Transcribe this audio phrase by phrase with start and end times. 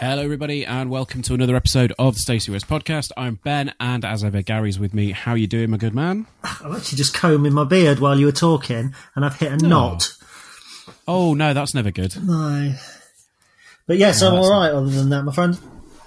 [0.00, 3.12] Hello, everybody, and welcome to another episode of the Stacey West Podcast.
[3.16, 5.12] I'm Ben, and as ever, Gary's with me.
[5.12, 6.26] How you doing, my good man?
[6.42, 10.12] I'm actually just combing my beard while you were talking, and I've hit a knot.
[11.06, 12.16] Oh no, that's never good.
[12.22, 12.74] No.
[13.90, 14.70] But yes, I'm all right.
[14.70, 15.58] Other than that, my friend,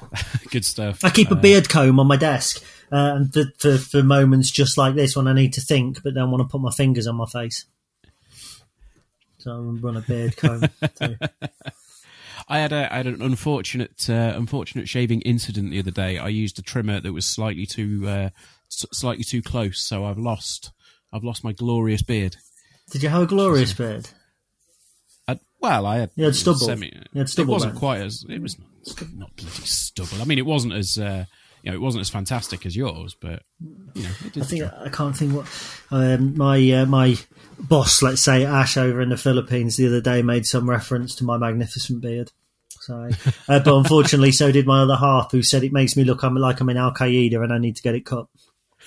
[0.52, 1.04] Good stuff.
[1.04, 4.50] I keep a Uh, beard comb on my desk, uh, and for, for for moments
[4.52, 7.08] just like this when I need to think, but don't want to put my fingers
[7.08, 7.66] on my face.
[9.40, 10.62] So I run a beard comb.
[10.98, 11.18] too.
[12.48, 16.18] I had a I had an unfortunate uh, unfortunate shaving incident the other day.
[16.18, 18.30] I used a trimmer that was slightly too uh,
[18.72, 20.72] s- slightly too close, so I've lost
[21.12, 22.38] I've lost my glorious beard.
[22.92, 24.08] Did you have a glorious beard?
[25.64, 26.60] Well, I had You had stubble.
[26.60, 26.92] Semi,
[27.26, 27.80] stubble It wasn't then.
[27.80, 30.22] quite as it was not, not bloody stubble.
[30.22, 31.24] I mean, it wasn't as uh,
[31.64, 33.44] you know it wasn't as fantastic as yours, but
[33.94, 34.64] you know I think.
[34.64, 35.48] I can't think what
[35.90, 37.16] um, my uh, my
[37.58, 41.24] boss, let's say Ash, over in the Philippines the other day made some reference to
[41.24, 42.34] my magnificent beard.
[42.82, 43.10] So,
[43.48, 46.36] uh, but unfortunately, so did my other half, who said it makes me look I'm
[46.36, 48.28] like I'm in Al Qaeda and I need to get it cut.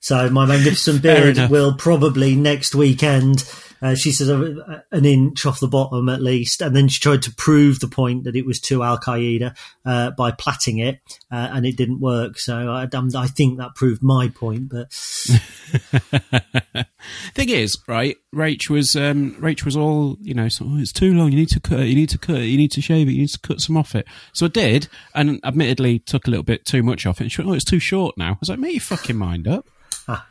[0.00, 3.44] so my magnificent beard will probably next weekend.
[3.82, 7.22] Uh, she says uh, an inch off the bottom at least, and then she tried
[7.22, 11.00] to prove the point that it was to Al Qaeda uh, by plaiting it,
[11.30, 12.38] uh, and it didn't work.
[12.38, 14.68] So I, I think that proved my point.
[14.68, 14.92] But
[17.34, 18.16] Thing is, right?
[18.34, 20.48] Rach was um, Rach was all you know.
[20.48, 21.32] So oh, it's too long.
[21.32, 21.86] You need to cut it.
[21.86, 22.44] You need to cut it.
[22.44, 23.12] You need to shave it.
[23.12, 24.06] You need to cut some off it.
[24.32, 27.24] So I did, and admittedly took a little bit too much off it.
[27.24, 28.32] And she went, oh, it's too short now.
[28.32, 29.66] I was like, make your fucking mind up.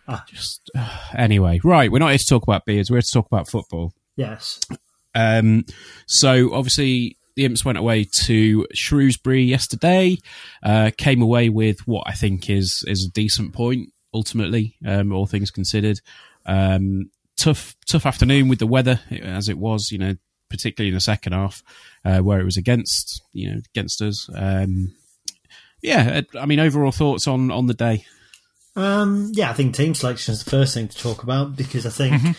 [0.27, 0.69] Just
[1.15, 1.91] anyway, right?
[1.91, 2.89] We're not here to talk about beards.
[2.89, 3.93] We're here to talk about football.
[4.15, 4.59] yes,
[5.15, 5.65] Um,
[6.07, 10.17] so obviously the Imps went away to Shrewsbury yesterday.
[10.63, 13.93] Uh, came away with what I think is is a decent point.
[14.13, 16.01] Ultimately, um, all things considered,
[16.45, 19.89] um, tough tough afternoon with the weather as it was.
[19.91, 20.15] You know,
[20.49, 21.63] particularly in the second half
[22.03, 24.29] uh, where it was against you know against us.
[24.35, 24.93] Um,
[25.81, 28.05] yeah, I mean, overall thoughts on on the day.
[28.75, 31.89] Um, yeah, I think team selection is the first thing to talk about because I
[31.89, 32.37] think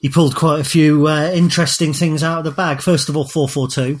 [0.00, 2.80] he pulled quite a few uh, interesting things out of the bag.
[2.80, 4.00] First of all, four four two.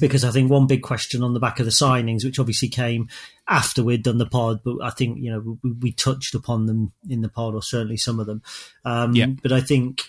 [0.00, 3.08] Because I think one big question on the back of the signings, which obviously came
[3.48, 6.92] after we'd done the pod, but I think you know we, we touched upon them
[7.08, 8.42] in the pod, or certainly some of them.
[8.84, 9.26] Um, Yeah.
[9.40, 10.02] But I think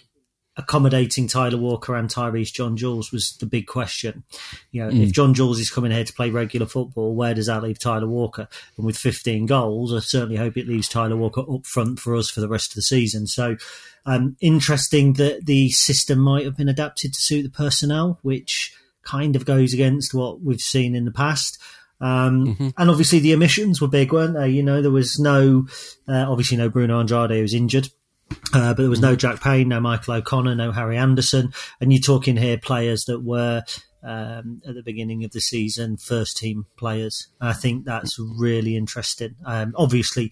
[0.57, 4.23] accommodating Tyler Walker and Tyreece John Jules was the big question.
[4.71, 7.63] You know, if John Jules is coming here to play regular football, where does that
[7.63, 8.47] leave Tyler Walker?
[8.77, 12.29] And with 15 goals, I certainly hope it leaves Tyler Walker up front for us
[12.29, 13.27] for the rest of the season.
[13.27, 13.57] So,
[14.05, 19.35] um, interesting that the system might have been adapted to suit the personnel, which kind
[19.35, 21.57] of goes against what we've seen in the past.
[22.01, 24.49] Um, And obviously the emissions were big, weren't they?
[24.49, 25.67] You know, there was no,
[26.07, 27.89] uh, obviously no Bruno Andrade who was injured.
[28.53, 32.01] Uh, but there was no Jack Payne, no Michael O'Connor, no Harry Anderson, and you're
[32.01, 33.63] talking here players that were
[34.03, 37.27] um, at the beginning of the season first team players.
[37.41, 39.35] I think that's really interesting.
[39.45, 40.31] Um, obviously,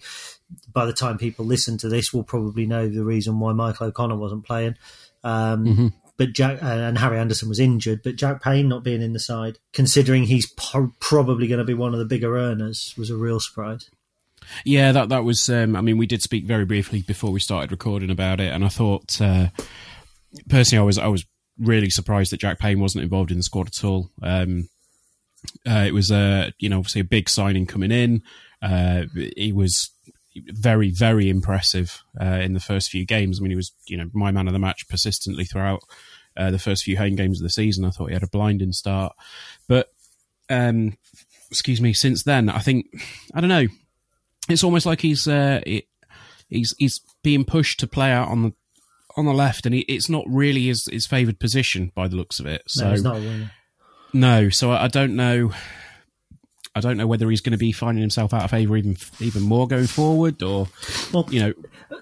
[0.72, 4.16] by the time people listen to this, we'll probably know the reason why Michael O'Connor
[4.16, 4.76] wasn't playing.
[5.22, 5.64] Um,
[6.16, 9.18] But Jack uh, and Harry Anderson was injured, but Jack Payne not being in the
[9.18, 13.16] side, considering he's po- probably going to be one of the bigger earners, was a
[13.16, 13.90] real surprise.
[14.64, 15.48] Yeah, that that was.
[15.48, 18.64] Um, I mean, we did speak very briefly before we started recording about it, and
[18.64, 19.48] I thought uh,
[20.48, 21.24] personally, I was I was
[21.58, 24.10] really surprised that Jack Payne wasn't involved in the squad at all.
[24.22, 24.68] Um,
[25.66, 28.22] uh, it was a you know obviously a big signing coming in.
[28.62, 29.04] Uh,
[29.36, 29.90] he was
[30.36, 33.38] very very impressive uh, in the first few games.
[33.38, 35.80] I mean, he was you know my man of the match persistently throughout
[36.36, 37.84] uh, the first few home games of the season.
[37.84, 39.14] I thought he had a blinding start,
[39.68, 39.92] but
[40.48, 40.96] um,
[41.50, 41.92] excuse me.
[41.92, 42.86] Since then, I think
[43.34, 43.66] I don't know.
[44.48, 45.84] It's almost like he's uh, it,
[46.48, 48.52] he's he's being pushed to play out on the
[49.16, 52.40] on the left, and he, it's not really his his favoured position by the looks
[52.40, 52.62] of it.
[52.68, 53.50] So No, he's not a winner.
[54.12, 55.52] no, so I I don't know.
[56.76, 59.42] I don't know whether he's going to be finding himself out of favour even even
[59.42, 60.68] more going forward, or
[61.12, 61.52] Well- you know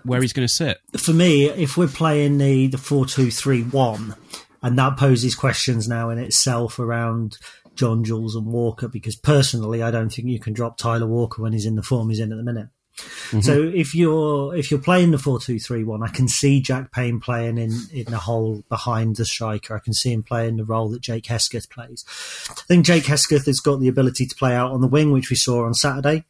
[0.05, 0.79] where he's going to sit.
[0.99, 4.17] for me, if we're playing the the four two three one,
[4.63, 7.37] and that poses questions now in itself around
[7.75, 11.53] John Jules and Walker, because personally, I don't think you can drop Tyler Walker when
[11.53, 12.69] he's in the form he's in at the minute.
[12.99, 13.41] Mm-hmm.
[13.41, 16.93] So if you're if you're playing the four two three one, I can see Jack
[16.93, 19.75] Payne playing in in the hole behind the striker.
[19.75, 22.05] I can see him playing the role that Jake Hesketh plays.
[22.51, 25.31] I think Jake Hesketh has got the ability to play out on the wing, which
[25.31, 26.25] we saw on Saturday.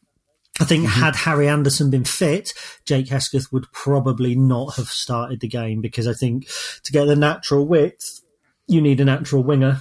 [0.60, 1.00] I think mm-hmm.
[1.00, 2.52] had Harry Anderson been fit,
[2.84, 6.46] Jake Hesketh would probably not have started the game because I think
[6.84, 8.20] to get the natural width,
[8.68, 9.80] you need a natural winger.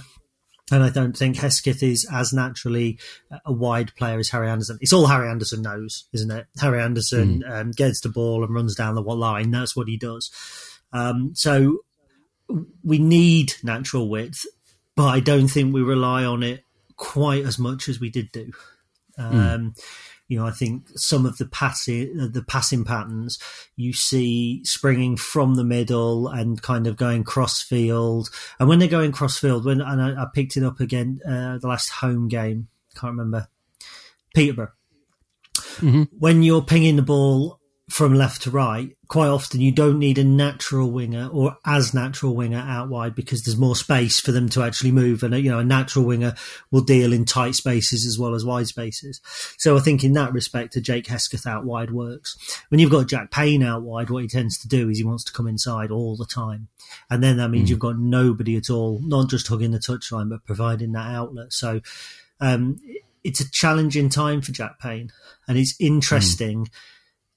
[0.70, 2.98] And I don't think Hesketh is as naturally
[3.44, 4.78] a wide player as Harry Anderson.
[4.80, 6.46] It's all Harry Anderson knows, isn't it?
[6.60, 9.50] Harry Anderson um, gets the ball and runs down the line.
[9.50, 10.30] That's what he does.
[10.92, 11.80] Um, so
[12.84, 14.46] we need natural width,
[14.94, 16.64] but I don't think we rely on it
[16.96, 18.52] quite as much as we did do.
[19.18, 19.74] Um,
[20.32, 23.38] You know, I think some of the passing the passing patterns
[23.76, 28.30] you see springing from the middle and kind of going cross field.
[28.58, 31.58] And when they're going cross field, when and I, I picked it up again uh,
[31.58, 33.48] the last home game, can't remember
[34.34, 34.72] Peterborough.
[36.18, 37.60] When you're pinging the ball
[37.92, 42.34] from left to right, quite often you don't need a natural winger or as natural
[42.34, 45.22] winger out wide because there's more space for them to actually move.
[45.22, 46.34] And uh, you know, a natural winger
[46.70, 49.20] will deal in tight spaces as well as wide spaces.
[49.58, 52.34] So I think in that respect, a Jake Hesketh out wide works.
[52.70, 55.24] When you've got Jack Payne out wide, what he tends to do is he wants
[55.24, 56.68] to come inside all the time.
[57.10, 57.72] And then that means hmm.
[57.72, 61.52] you've got nobody at all, not just hugging the touchline, but providing that outlet.
[61.52, 61.82] So,
[62.40, 62.80] um,
[63.22, 65.12] it's a challenging time for Jack Payne,
[65.46, 65.84] and it's hmm.
[65.84, 66.70] interesting.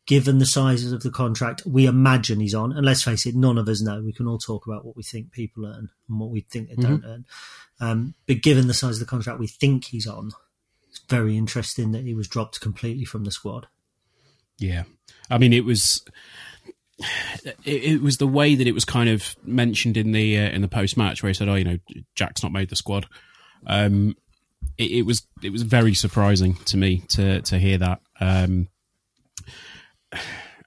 [0.06, 3.58] Given the sizes of the contract we imagine he's on, and let's face it, none
[3.58, 4.02] of us know.
[4.02, 6.76] We can all talk about what we think people earn and what we think they
[6.76, 7.26] don't earn.
[7.80, 10.32] Um, but given the size of the contract we think he's on,
[10.90, 13.68] it's very interesting that he was dropped completely from the squad.
[14.60, 14.84] Yeah,
[15.30, 16.04] I mean, it was
[17.44, 20.62] it, it was the way that it was kind of mentioned in the uh, in
[20.62, 21.78] the post match where he said, "Oh, you know,
[22.16, 23.08] Jack's not made the squad."
[23.68, 24.16] Um,
[24.78, 28.02] it, it was it was very surprising to me to to hear that.
[28.20, 28.70] Um,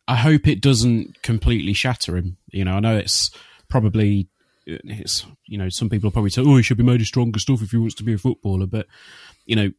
[0.09, 2.39] I hope it doesn't completely shatter him.
[2.51, 3.31] You know, I know it's
[3.69, 4.29] probably
[4.67, 7.39] it's you know some people will probably say, "Oh, he should be made of stronger
[7.39, 8.87] stuff if he wants to be a footballer," but
[9.47, 9.71] you know,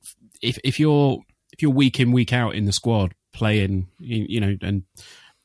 [0.41, 1.19] if if you're
[1.51, 4.83] if you're week in week out in the squad playing, you, you know, and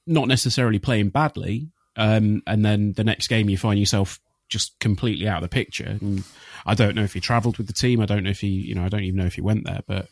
[0.07, 5.27] not necessarily playing badly, um, and then the next game you find yourself just completely
[5.27, 5.97] out of the picture.
[6.01, 6.25] And
[6.67, 8.01] I don't know if he travelled with the team.
[8.01, 9.81] I don't know if he, you know, I don't even know if he went there,
[9.87, 10.09] but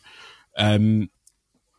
[0.57, 1.09] um,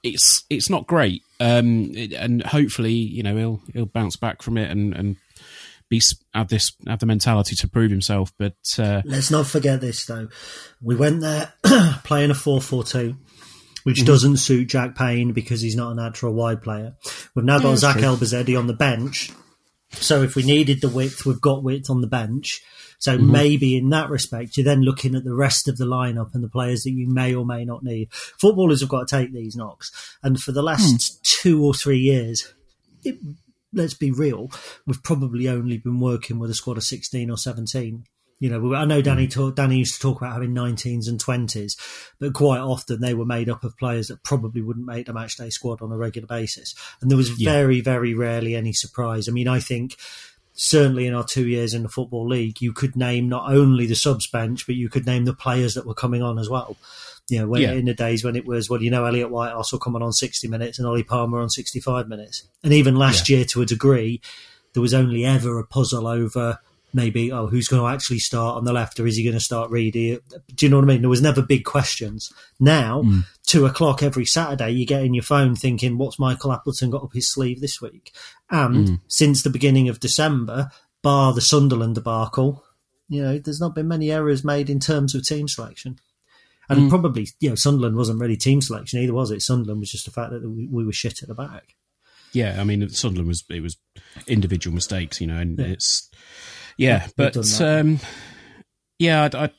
[0.04, 1.22] it's it's not great.
[1.40, 5.16] Um, it- and hopefully, you know, he'll he'll bounce back from it and and
[5.88, 6.00] be
[6.32, 8.32] have this have the mentality to prove himself.
[8.38, 10.28] But uh, Let's not forget this though.
[10.80, 11.52] We went there
[12.04, 13.16] playing a 4-4-2,
[13.84, 16.94] which doesn't suit Jack Payne because he's not a natural wide player.
[17.34, 19.30] We've now got Zack Elbouzedi on the bench.
[19.90, 22.62] So if we needed the width, we've got width on the bench.
[22.98, 23.32] So mm-hmm.
[23.32, 26.48] maybe in that respect, you're then looking at the rest of the lineup and the
[26.48, 28.12] players that you may or may not need.
[28.12, 30.16] Footballers have got to take these knocks.
[30.22, 31.20] And for the last hmm.
[31.22, 32.52] two or three years,
[33.04, 33.16] it,
[33.72, 34.50] let's be real,
[34.86, 38.04] we've probably only been working with a squad of 16 or 17.
[38.40, 39.30] You know, I know Danny hmm.
[39.30, 41.76] talk, Danny used to talk about having 19s and 20s,
[42.18, 45.52] but quite often they were made up of players that probably wouldn't make the matchday
[45.52, 46.74] squad on a regular basis.
[47.00, 49.28] And there was very, very rarely any surprise.
[49.28, 49.96] I mean, I think
[50.54, 53.96] certainly in our two years in the Football League, you could name not only the
[53.96, 56.76] subs bench, but you could name the players that were coming on as well.
[57.28, 57.72] You know, when, Yeah.
[57.72, 60.78] in the days when it was, well, you know, Elliott Whitehouse coming on 60 minutes
[60.78, 62.44] and Ollie Palmer on 65 minutes.
[62.62, 64.20] And even last year, to a degree,
[64.74, 66.58] there was only ever a puzzle over
[66.94, 69.40] maybe, oh, who's going to actually start on the left or is he going to
[69.40, 70.18] start Reedy?
[70.54, 71.00] Do you know what I mean?
[71.00, 72.32] There was never big questions.
[72.60, 73.24] Now, mm.
[73.44, 77.12] two o'clock every Saturday, you get in your phone thinking, what's Michael Appleton got up
[77.12, 78.12] his sleeve this week?
[78.54, 80.70] And since the beginning of December,
[81.02, 82.64] bar the Sunderland debacle,
[83.08, 85.98] you know, there's not been many errors made in terms of team selection.
[86.68, 89.42] And probably, you know, Sunderland wasn't really team selection either, was it?
[89.42, 91.74] Sunderland was just the fact that we, we were shit at the back.
[92.32, 93.76] Yeah, I mean Sunderland was it was
[94.26, 95.66] individual mistakes, you know, and Yeah.
[95.66, 96.10] it's
[96.76, 98.00] yeah, We've but um,
[98.98, 99.50] yeah, I, I,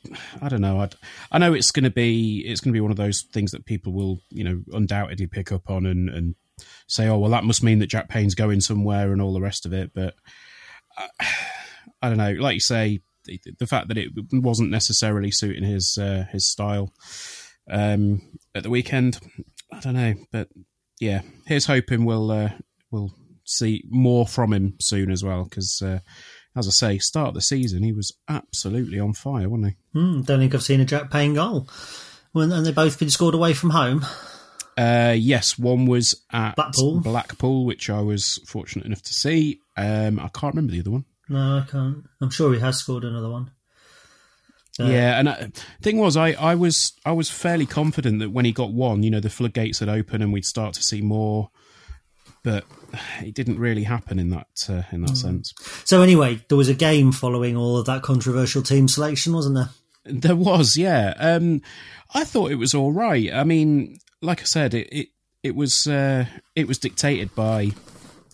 [0.41, 0.81] I don't know.
[0.81, 0.89] I,
[1.31, 3.65] I know it's going to be it's going to be one of those things that
[3.65, 6.35] people will you know undoubtedly pick up on and and
[6.87, 9.65] say, oh well, that must mean that Jack Payne's going somewhere and all the rest
[9.65, 9.91] of it.
[9.93, 10.15] But
[10.97, 11.07] I,
[12.01, 12.33] I don't know.
[12.33, 16.93] Like you say, the, the fact that it wasn't necessarily suiting his uh, his style
[17.69, 18.21] um,
[18.53, 19.19] at the weekend,
[19.71, 20.13] I don't know.
[20.31, 20.49] But
[20.99, 22.49] yeah, here's hoping we'll uh,
[22.91, 23.11] we'll
[23.45, 25.45] see more from him soon as well.
[25.45, 25.99] Because uh,
[26.55, 29.99] as I say, start of the season he was absolutely on fire, wasn't he?
[29.99, 31.67] Hmm, don't think I've seen a Jack Payne goal.
[32.33, 34.05] Well, and they've both been scored away from home.
[34.77, 36.99] Uh, yes, one was at Blackpool.
[36.99, 39.59] Blackpool, which I was fortunate enough to see.
[39.77, 41.05] Um, I can't remember the other one.
[41.29, 42.05] No, I can't.
[42.21, 43.51] I'm sure he has scored another one.
[44.79, 45.47] Uh, yeah, and uh,
[45.81, 49.09] thing was, I, I was I was fairly confident that when he got one, you
[49.09, 51.49] know, the floodgates had opened and we'd start to see more.
[52.43, 52.65] But
[53.21, 55.53] it didn't really happen in that uh, in that sense.
[55.85, 59.69] So anyway, there was a game following all of that controversial team selection, wasn't there?
[60.05, 61.15] There was, yeah.
[61.17, 61.63] Um,
[62.13, 63.33] I thought it was all right.
[63.33, 65.07] I mean, like I said, it it,
[65.43, 67.71] it was uh, it was dictated by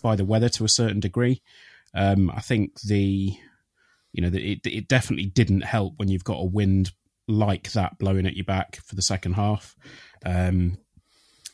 [0.02, 1.42] by the weather to a certain degree.
[1.94, 3.34] Um, I think the
[4.12, 6.92] you know the, it it definitely didn't help when you've got a wind
[7.28, 9.76] like that blowing at your back for the second half.
[10.24, 10.78] Um,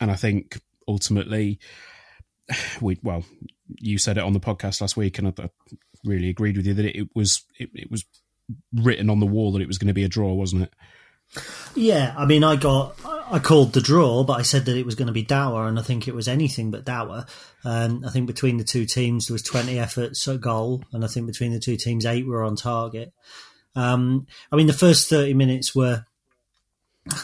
[0.01, 1.59] and I think ultimately,
[2.81, 3.25] we well,
[3.81, 5.51] you said it on the podcast last week, and I, I
[6.05, 8.05] really agreed with you that it, it was it, it was
[8.73, 10.73] written on the wall that it was going to be a draw, wasn't it?
[11.75, 14.95] Yeah, I mean, I got, I called the draw, but I said that it was
[14.95, 17.27] going to be dour, and I think it was anything but dour.
[17.65, 21.09] Um, I think between the two teams there was twenty efforts at goal, and I
[21.09, 23.13] think between the two teams eight were on target.
[23.77, 26.07] Um, I mean, the first thirty minutes were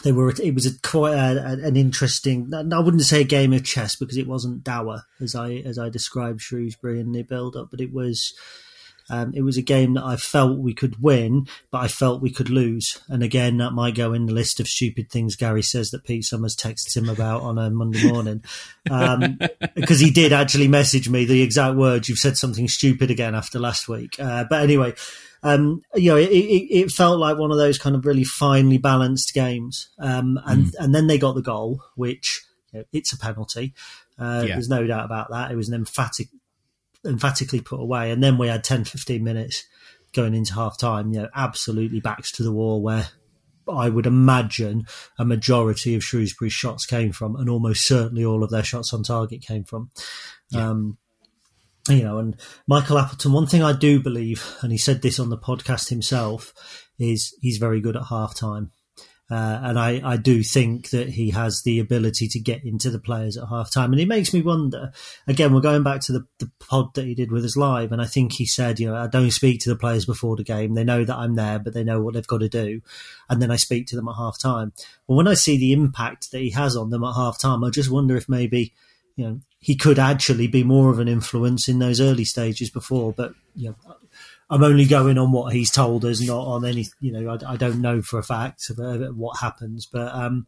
[0.02, 0.30] they were.
[0.30, 2.52] It was a quite a, an interesting.
[2.54, 5.88] I wouldn't say a game of chess because it wasn't dour as I as I
[5.88, 8.34] described Shrewsbury in the build up, but it was.
[9.11, 12.32] Um, it was a game that I felt we could win, but I felt we
[12.32, 13.00] could lose.
[13.08, 16.25] And again, that might go in the list of stupid things Gary says that Pete
[16.25, 18.42] Summers texts him about on a Monday morning.
[18.90, 19.38] Um,
[19.75, 23.58] because he did actually message me the exact words, you've said something stupid again after
[23.58, 24.18] last week.
[24.18, 24.94] Uh, but anyway,
[25.42, 28.78] um, you know, it, it, it felt like one of those kind of really finely
[28.78, 29.90] balanced games.
[29.99, 32.42] Um, and, and then they got the goal, which
[32.73, 33.75] you know, it's a penalty.
[34.18, 34.54] Uh, Yeah.
[34.54, 35.50] There's no doubt about that.
[35.50, 36.28] It was an emphatic,
[37.04, 38.11] emphatically put away.
[38.11, 39.64] And then we had 10, 15 minutes
[40.12, 43.08] going into half time, you know, absolutely backs to the wall where
[43.68, 44.87] I would imagine
[45.18, 49.02] a majority of Shrewsbury's shots came from, and almost certainly all of their shots on
[49.02, 49.90] target came from.
[50.54, 50.99] Um,
[51.88, 55.30] you know, and Michael Appleton, one thing I do believe, and he said this on
[55.30, 56.52] the podcast himself,
[56.99, 58.70] is he's very good at half time.
[59.31, 62.99] Uh, and I, I do think that he has the ability to get into the
[62.99, 63.93] players at half time.
[63.93, 64.93] And it makes me wonder
[65.26, 67.90] again, we're going back to the, the pod that he did with us live.
[67.90, 70.45] And I think he said, you know, I don't speak to the players before the
[70.45, 70.75] game.
[70.75, 72.83] They know that I'm there, but they know what they've got to do.
[73.31, 74.73] And then I speak to them at half time.
[75.07, 77.71] Well, when I see the impact that he has on them at half time, I
[77.71, 78.75] just wonder if maybe,
[79.16, 83.14] you know, he could actually be more of an influence in those early stages before.
[83.14, 83.97] But, you know,
[84.50, 86.86] I'm only going on what he's told us, not on any.
[87.00, 90.46] You know, I, I don't know for a fact what happens, but um,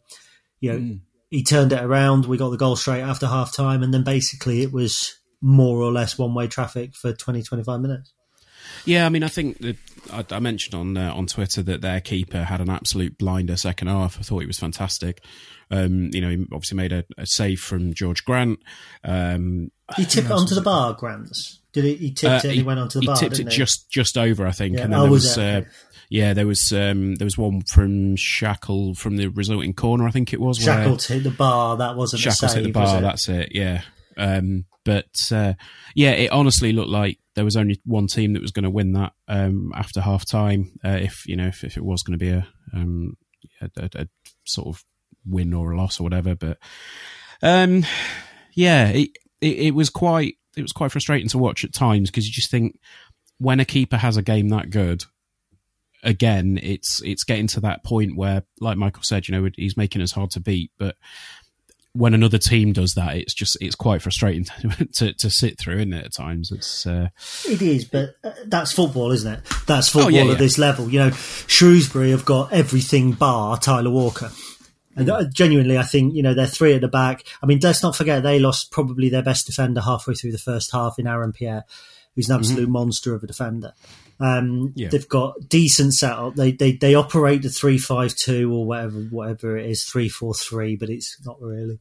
[0.60, 0.98] you know,
[1.30, 2.26] he turned it around.
[2.26, 5.92] We got the goal straight after half time, and then basically it was more or
[5.92, 8.12] less one way traffic for 20, 25 minutes.
[8.84, 9.76] Yeah, I mean, I think that
[10.12, 13.88] I, I mentioned on uh, on Twitter that their keeper had an absolute blinder second
[13.88, 14.18] half.
[14.18, 15.22] I thought he was fantastic.
[15.70, 18.60] Um, you know, he obviously made a, a save from George Grant.
[19.02, 21.60] Um, He tipped it onto the bar, Grants.
[21.76, 21.94] Did he?
[22.06, 23.16] He tipped uh, it and he went onto the he bar.
[23.16, 23.56] tipped it he?
[23.56, 24.76] just just over, I think.
[24.76, 24.84] Yeah.
[24.84, 25.62] And then Oh, there was was, uh,
[26.08, 30.32] yeah, there was um, there was one from Shackell from the resulting corner, I think
[30.32, 30.58] it was.
[30.58, 31.76] Shackell hit the bar.
[31.76, 32.98] That wasn't Shackell hit the was bar.
[32.98, 33.02] it?
[33.02, 33.48] That's it.
[33.52, 33.82] Yeah.
[34.16, 35.52] Um, but uh,
[35.94, 38.92] yeah, it honestly looked like there was only one team that was going to win
[38.92, 40.72] that um, after half time.
[40.84, 43.16] Uh, if you know, if, if it was going to be a, um,
[43.60, 44.08] a, a, a
[44.46, 44.84] sort of
[45.26, 46.34] win or a loss or whatever.
[46.34, 46.58] But
[47.42, 47.84] um,
[48.54, 49.10] yeah, it,
[49.42, 52.50] it it was quite it was quite frustrating to watch at times because you just
[52.50, 52.78] think
[53.38, 55.04] when a keeper has a game that good.
[56.02, 60.02] Again, it's it's getting to that point where, like Michael said, you know, he's making
[60.02, 60.70] us hard to beat.
[60.78, 60.94] But
[61.94, 65.76] when another team does that, it's just it's quite frustrating to to, to sit through,
[65.76, 66.04] isn't it?
[66.04, 67.08] At times, it's uh,
[67.48, 69.40] It is, but uh, that's football, isn't it?
[69.66, 70.88] That's football yeah, at this level.
[70.88, 74.30] You know, Shrewsbury have got everything bar Tyler Walker.
[74.96, 77.24] And uh, genuinely, I think, you know, they're three at the back.
[77.42, 80.72] I mean, let's not forget they lost probably their best defender halfway through the first
[80.72, 81.64] half in Aaron Pierre.
[82.14, 82.72] who's an absolute mm-hmm.
[82.72, 83.74] monster of a defender.
[84.18, 84.88] Um, yeah.
[84.88, 86.36] They've got decent setup.
[86.36, 90.34] They they they operate the three five two or whatever whatever it is three four
[90.34, 91.78] three, but it's not really.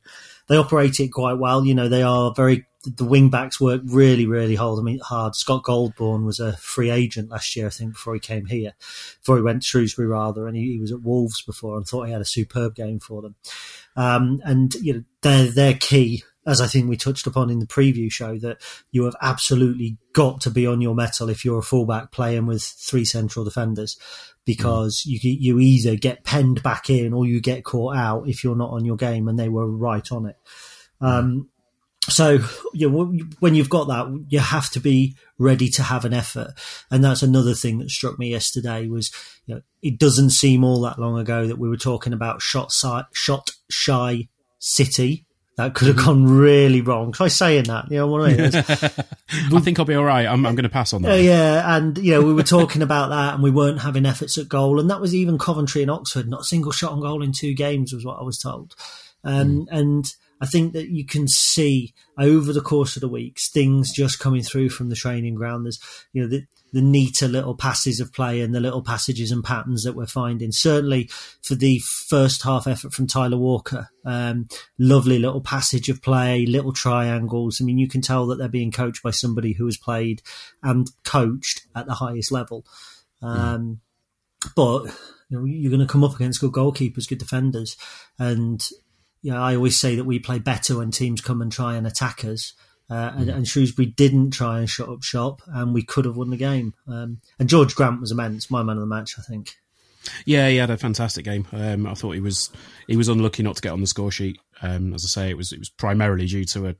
[0.47, 1.65] They operate it quite well.
[1.65, 2.65] You know, they are very.
[2.97, 4.77] The wing backs work really really hard.
[4.79, 5.35] I mean, hard.
[5.35, 8.73] Scott Golbourne was a free agent last year, I think, before he came here,
[9.21, 12.03] before he went to Shrewsbury rather, and he, he was at Wolves before, and thought
[12.03, 13.35] he had a superb game for them.
[13.95, 17.65] Um, and you know, they're they're key as I think we touched upon in the
[17.65, 18.61] preview show, that
[18.91, 22.63] you have absolutely got to be on your metal if you're a fullback playing with
[22.63, 23.97] three central defenders,
[24.45, 25.19] because mm.
[25.23, 28.71] you you either get penned back in or you get caught out if you're not
[28.71, 30.37] on your game, and they were right on it.
[31.01, 31.49] Um,
[32.07, 32.39] so
[32.73, 36.53] you know, when you've got that, you have to be ready to have an effort,
[36.91, 38.87] and that's another thing that struck me yesterday.
[38.87, 39.11] Was
[39.47, 42.71] you know, it doesn't seem all that long ago that we were talking about shot
[42.71, 44.27] si- shot shy
[44.59, 45.25] City
[45.57, 47.13] that could have gone really wrong.
[47.13, 48.51] Try saying that, you know what I mean?
[49.55, 50.25] I think I'll be all right.
[50.25, 51.13] I'm, I'm going to pass on that.
[51.13, 54.37] Uh, yeah, and you know we were talking about that, and we weren't having efforts
[54.37, 56.27] at goal, and that was even Coventry and Oxford.
[56.27, 58.75] Not a single shot on goal in two games was what I was told,
[59.23, 59.67] um, mm.
[59.71, 60.05] and
[60.41, 64.43] I think that you can see over the course of the weeks things just coming
[64.43, 65.65] through from the training ground.
[65.65, 65.79] There's
[66.11, 69.85] you know the, the neater little passes of play and the little passages and patterns
[69.85, 70.51] that we're finding.
[70.51, 71.09] Certainly
[71.41, 76.73] for the first half effort from Tyler Walker, um, lovely little passage of play, little
[76.73, 77.61] triangles.
[77.61, 80.21] I mean, you can tell that they're being coached by somebody who has played
[80.61, 82.65] and coached at the highest level.
[83.21, 83.79] Um,
[84.43, 84.51] mm.
[84.53, 84.93] But
[85.29, 87.77] you know, you're going to come up against good goalkeepers, good defenders,
[88.19, 88.61] and
[89.23, 92.25] know, I always say that we play better when teams come and try and attack
[92.25, 92.53] us.
[92.89, 96.29] Uh, and, and, Shrewsbury didn't try and shut up shop, and we could have won
[96.29, 96.75] the game.
[96.87, 99.55] Um, and George Grant was immense, my man of the match, I think.
[100.25, 101.47] Yeah, he had a fantastic game.
[101.51, 102.51] Um, I thought he was
[102.87, 104.39] he was unlucky not to get on the score sheet.
[104.61, 106.75] Um, as I say, it was it was primarily due to a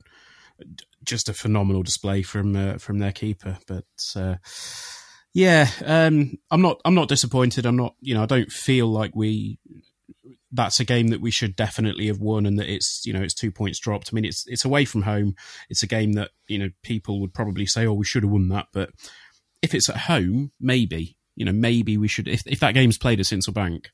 [1.04, 3.58] just a phenomenal display from uh, from their keeper.
[3.66, 3.84] But
[4.14, 4.36] uh,
[5.34, 7.66] yeah, um, I'm not I'm not disappointed.
[7.66, 9.58] I'm not you know I don't feel like we
[10.52, 13.34] that's a game that we should definitely have won and that it's you know it's
[13.34, 14.10] two points dropped.
[14.12, 15.34] I mean it's it's away from home.
[15.68, 18.48] It's a game that you know people would probably say oh we should have won
[18.48, 18.66] that.
[18.72, 18.90] But
[19.62, 23.20] if it's at home maybe you know maybe we should if, if that game's played
[23.20, 23.90] at Sincil Bank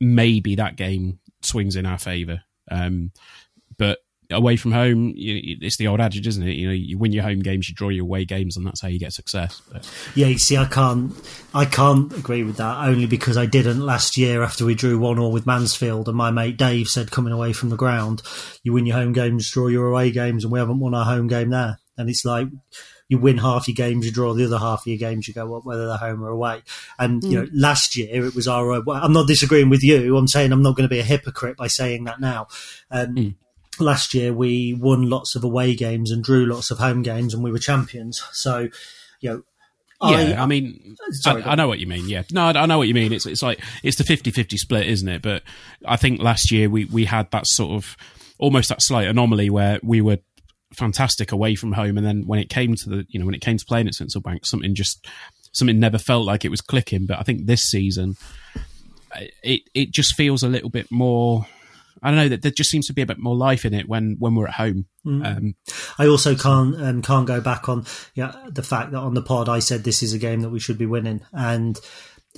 [0.00, 3.12] maybe that game swings in our favor um,
[4.30, 6.52] away from home, you, it's the old adage, isn't it?
[6.52, 8.88] You know, you win your home games, you draw your away games, and that's how
[8.88, 9.62] you get success.
[9.70, 9.88] But.
[10.14, 11.12] Yeah, you see, I can't,
[11.54, 15.18] I can't agree with that only because I didn't last year after we drew one
[15.18, 18.22] all with Mansfield, and my mate Dave said coming away from the ground,
[18.62, 21.28] you win your home games, draw your away games, and we haven't won our home
[21.28, 22.48] game there, and it's like.
[23.08, 25.46] You win half your games, you draw the other half of your games, you go
[25.46, 26.62] well, whether they're home or away.
[26.98, 27.30] And mm.
[27.30, 28.72] you know, last year it was our.
[28.72, 30.16] I'm not disagreeing with you.
[30.16, 32.48] I'm saying I'm not going to be a hypocrite by saying that now.
[32.90, 33.34] Um, mm
[33.80, 37.42] last year we won lots of away games and drew lots of home games and
[37.42, 38.22] we were champions.
[38.32, 38.68] So,
[39.20, 39.42] you know,
[40.02, 42.06] yeah, I, I mean, sorry, I, I, know what you mean.
[42.06, 43.14] Yeah, no, I, know what you mean.
[43.14, 45.22] It's it's like it's the 50-50 split, isn't it?
[45.22, 45.42] But
[45.86, 47.96] I think last year we we had that sort of
[48.38, 50.18] almost that slight anomaly where we were
[50.74, 53.40] fantastic away from home, and then when it came to the you know when it
[53.40, 55.06] came to playing at Sincil Bank, something just
[55.52, 57.06] something never felt like it was clicking.
[57.06, 58.16] But I think this season,
[59.42, 61.46] it it just feels a little bit more
[62.02, 63.88] I don't know that there just seems to be a bit more life in it
[63.88, 64.86] when when we're at home.
[65.04, 65.36] Mm.
[65.36, 65.54] Um,
[65.98, 69.48] I also can't um, can't go back on yeah the fact that on the pod
[69.48, 71.78] I said this is a game that we should be winning and.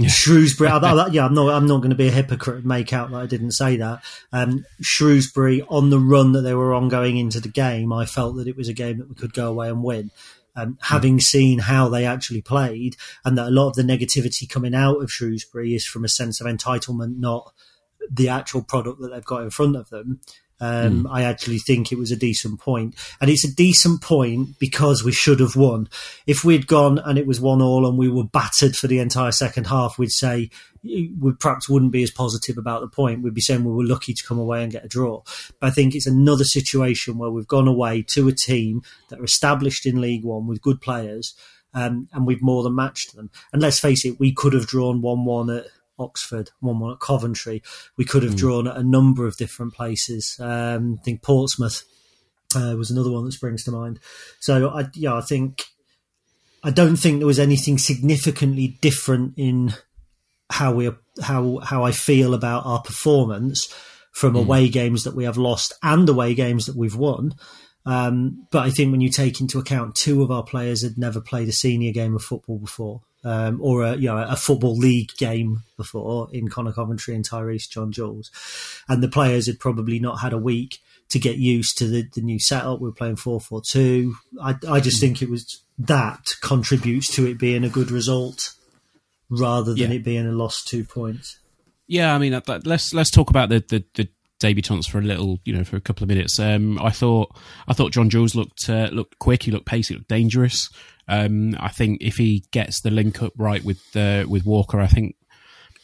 [0.01, 0.11] Yeah.
[0.11, 1.53] Shrewsbury, I, yeah, I'm not.
[1.53, 4.05] I'm not going to be a hypocrite and make out that I didn't say that.
[4.33, 8.37] Um, Shrewsbury, on the run that they were on going into the game, I felt
[8.37, 10.13] that it was a game that we could go away and win.
[10.55, 14.73] Um, having seen how they actually played, and that a lot of the negativity coming
[14.73, 17.53] out of Shrewsbury is from a sense of entitlement, not
[18.11, 20.21] the actual product that they've got in front of them.
[20.61, 21.11] Um, mm.
[21.11, 25.13] I actually think it was a decent point, and it's a decent point because we
[25.13, 25.89] should have won.
[26.27, 29.31] If we'd gone and it was one all and we were battered for the entire
[29.31, 30.51] second half, we'd say
[30.83, 33.23] we perhaps wouldn't be as positive about the point.
[33.23, 35.23] We'd be saying we were lucky to come away and get a draw.
[35.61, 39.25] But I think it's another situation where we've gone away to a team that are
[39.25, 41.35] established in League One with good players,
[41.73, 43.31] um, and we've more than matched them.
[43.53, 45.67] And let's face it, we could have drawn one-one at
[45.99, 47.63] Oxford, one one at Coventry.
[47.97, 48.39] We could have mm.
[48.39, 50.37] drawn at a number of different places.
[50.41, 51.85] Um, I think Portsmouth
[52.55, 54.01] uh, was another one that springs to mind.
[54.41, 55.65] So I, yeah, I think
[56.63, 59.75] I don't think there was anything significantly different in
[60.51, 60.91] how we
[61.23, 63.73] how how I feel about our performance
[64.13, 64.41] from mm.
[64.41, 67.35] away games that we have lost and away games that we've won.
[67.87, 71.21] Um, but I think when you take into account two of our players had never
[71.21, 75.11] played a senior game of football before, um, or a you know a football league
[75.19, 78.31] game before in Conor Coventry and Tyreece John Jules,
[78.89, 80.79] and the players had probably not had a week
[81.11, 82.81] to get used to the, the new setup.
[82.81, 84.15] We are playing four four two.
[84.43, 88.55] I I just think it was that contributes to it being a good result
[89.31, 89.97] rather than Yeah.
[89.97, 91.39] it being a lost two points.
[91.87, 94.09] Yeah, I mean, that- that- let's let's talk about the the, the
[94.41, 96.39] debutants for a little, you know, for a couple of minutes.
[96.39, 97.35] Um, I thought
[97.67, 99.43] I thought John Jules looked uh, looked quick.
[99.45, 99.95] He looked pacey.
[99.95, 100.69] He looked dangerous.
[101.09, 104.87] Um, I think if he gets the link up right with uh, with Walker, I
[104.87, 105.17] think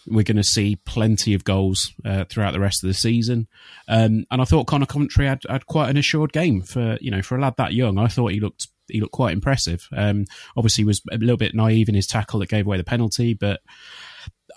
[0.06, 3.48] we're going to see plenty of goals uh, throughout the rest of the season.
[3.88, 7.22] Um, and I thought Conor Coventry had, had quite an assured game for you know
[7.22, 7.98] for a lad that young.
[7.98, 9.88] I thought he looked he looked quite impressive.
[9.96, 12.84] Um, obviously, he was a little bit naive in his tackle that gave away the
[12.84, 13.60] penalty, but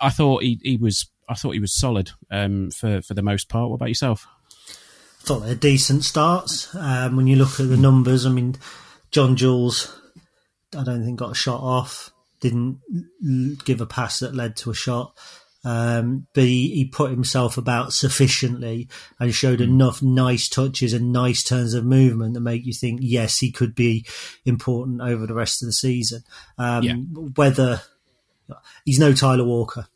[0.00, 3.48] I thought he, he was I thought he was solid um, for for the most
[3.48, 3.70] part.
[3.70, 4.26] What about yourself?
[4.68, 6.74] I thought they're decent starts.
[6.74, 8.56] Um, when you look at the numbers, I mean,
[9.10, 10.00] John Jules,
[10.76, 12.10] I don't think got a shot off.
[12.40, 12.80] Didn't
[13.64, 15.16] give a pass that led to a shot.
[15.64, 21.42] Um, but he, he put himself about sufficiently and showed enough nice touches and nice
[21.42, 24.06] turns of movement that make you think, yes, he could be
[24.44, 26.22] important over the rest of the season.
[26.58, 26.94] Um, Yeah.
[27.34, 27.82] Whether
[28.84, 29.88] he's no Tyler Walker,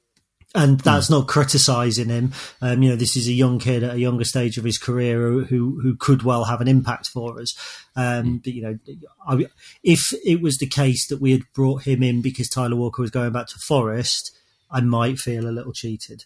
[0.54, 2.32] and that's not criticising him.
[2.60, 5.18] Um, you know, this is a young kid at a younger stage of his career
[5.44, 7.54] who who, could well have an impact for us.
[7.96, 8.78] Um, But you know,
[9.26, 9.46] I,
[9.82, 13.10] if it was the case that we had brought him in because Tyler Walker was
[13.10, 14.36] going back to Forest,
[14.70, 16.24] I might feel a little cheated.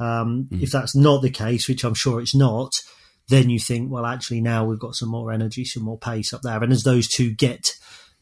[0.00, 2.82] Um, If that's not the case, which I'm sure it's not,
[3.28, 6.42] then you think, well, actually, now we've got some more energy, some more pace up
[6.42, 7.74] there, and as those two get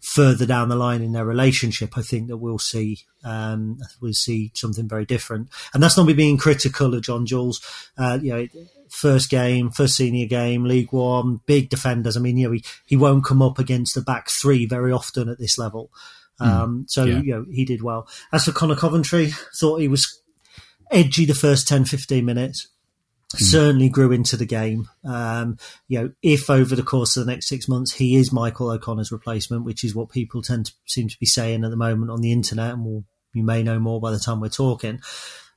[0.07, 4.53] further down the line in their relationship, I think that we'll see um, we'll see
[4.55, 5.49] something very different.
[5.75, 7.61] And that's not me being critical of John Jules.
[7.99, 8.47] Uh, you know,
[8.89, 12.17] first game, first senior game, League One, big defenders.
[12.17, 15.29] I mean, you know, he, he won't come up against the back three very often
[15.29, 15.91] at this level.
[16.39, 17.21] Um, so yeah.
[17.21, 18.07] you know, he did well.
[18.33, 20.23] As for Conor Coventry, thought he was
[20.93, 22.69] edgy the first 10, 15 minutes
[23.39, 24.89] certainly grew into the game.
[25.05, 28.71] Um, you know, if over the course of the next six months he is Michael
[28.71, 32.11] O'Connor's replacement, which is what people tend to seem to be saying at the moment
[32.11, 35.01] on the internet, and we'll, you may know more by the time we're talking.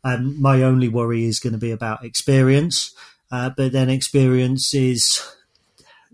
[0.04, 2.94] Um, my only worry is going to be about experience,
[3.32, 5.22] uh, but then experience is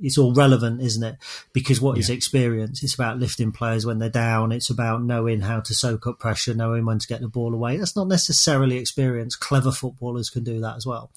[0.01, 1.17] it's all relevant, isn't it?
[1.53, 2.83] Because what is experience?
[2.83, 4.51] It's about lifting players when they're down.
[4.51, 7.77] It's about knowing how to soak up pressure, knowing when to get the ball away.
[7.77, 9.35] That's not necessarily experience.
[9.35, 11.11] Clever footballers can do that as well.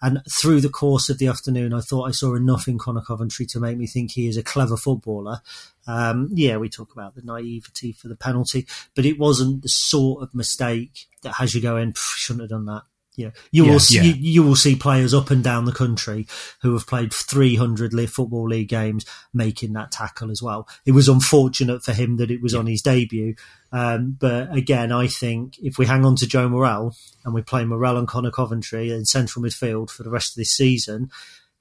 [0.00, 3.46] And through the course of the afternoon, I thought I saw enough in Conor Coventry
[3.46, 5.40] to make me think he is a clever footballer.
[5.86, 10.22] Um, yeah, we talk about the naivety for the penalty, but it wasn't the sort
[10.22, 12.82] of mistake that has you going, shouldn't have done that.
[13.14, 14.02] You know, you Yeah, will see, yeah.
[14.04, 16.26] you, you will see players up and down the country
[16.62, 20.66] who have played 300 li- football league games making that tackle as well.
[20.86, 23.34] It was unfortunate for him that it was on his debut.
[23.70, 27.64] Um, but again, I think if we hang on to Joe Morrell and we play
[27.64, 31.10] Morrell and Conor Coventry in central midfield for the rest of this season,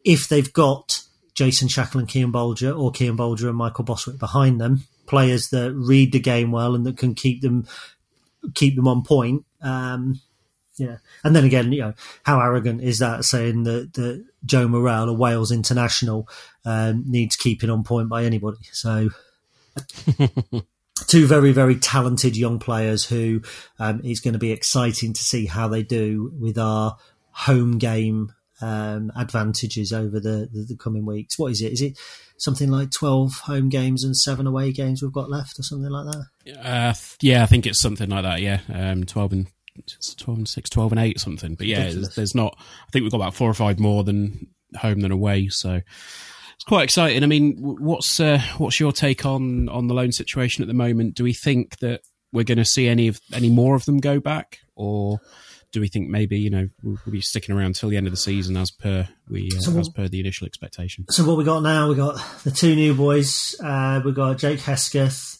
[0.05, 1.01] if they've got
[1.33, 5.73] Jason Shackell and Cian Bolger or Cian Bolger and Michael Bostwick behind them, players that
[5.73, 7.67] read the game well and that can keep them
[8.55, 9.45] keep them on point.
[9.61, 10.19] Um,
[10.81, 15.09] yeah, and then again, you know, how arrogant is that saying that, that Joe Morrell,
[15.09, 16.27] a Wales international,
[16.65, 18.57] um, needs keeping on point by anybody?
[18.71, 19.09] So,
[21.07, 23.43] two very, very talented young players who
[23.77, 26.97] um, it's going to be exciting to see how they do with our
[27.29, 31.37] home game um, advantages over the, the, the coming weeks.
[31.37, 31.73] What is it?
[31.73, 31.99] Is it
[32.37, 36.11] something like 12 home games and seven away games we've got left or something like
[36.11, 36.59] that?
[36.59, 38.41] Uh, yeah, I think it's something like that.
[38.41, 39.47] Yeah, um, twelve and
[39.85, 41.55] it's twelve and six, 12 and eight, something.
[41.55, 42.55] But yeah, there's, there's not.
[42.59, 45.47] I think we've got about four or five more than home than away.
[45.49, 45.81] So
[46.55, 47.23] it's quite exciting.
[47.23, 51.15] I mean, what's uh, what's your take on on the loan situation at the moment?
[51.15, 52.01] Do we think that
[52.33, 55.19] we're going to see any of any more of them go back, or
[55.73, 58.11] do we think maybe you know we'll, we'll be sticking around till the end of
[58.11, 61.05] the season as per we uh, So as per the initial expectation?
[61.09, 61.89] So what we got now?
[61.89, 63.55] We got the two new boys.
[63.63, 65.39] Uh, we got Jake Hesketh,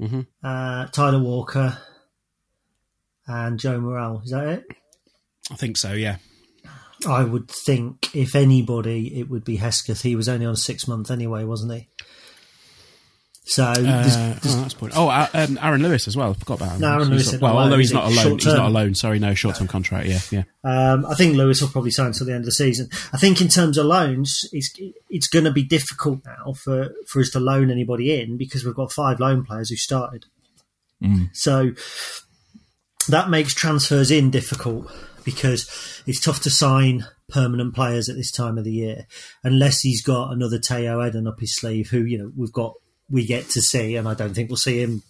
[0.00, 0.26] Mhm.
[0.42, 1.76] uh, Tyler Walker,
[3.30, 4.22] and Joe Morrell.
[4.24, 4.64] Is that it?
[5.50, 5.92] I think so.
[5.92, 6.16] Yeah.
[7.08, 10.02] I would think if anybody, it would be Hesketh.
[10.02, 11.88] He was only on six months anyway, wasn't he?
[13.44, 14.92] So Uh, there's- oh, that's point.
[14.94, 16.30] Oh, uh, um, Aaron Lewis as well.
[16.30, 16.80] I forgot about him.
[16.82, 18.16] No, Aaron He's Lewis not- well, on loan, although he's not alone.
[18.24, 18.94] Short He's not alone.
[18.94, 20.06] Sorry, no short term contract.
[20.08, 20.42] Yeah, yeah.
[20.92, 22.88] Um, I think Lewis will probably sign until the end of the season.
[23.12, 24.70] I think in terms of loans, it's
[25.08, 28.74] it's going to be difficult now for, for us to loan anybody in because we've
[28.74, 30.26] got five loan players who started.
[31.32, 31.72] So
[33.10, 34.90] that makes transfers in difficult
[35.24, 39.06] because it's tough to sign permanent players at this time of the year
[39.44, 42.74] unless he's got another Teo Eden up his sleeve who you know we've got
[43.08, 45.02] we get to see and I don't think we'll see him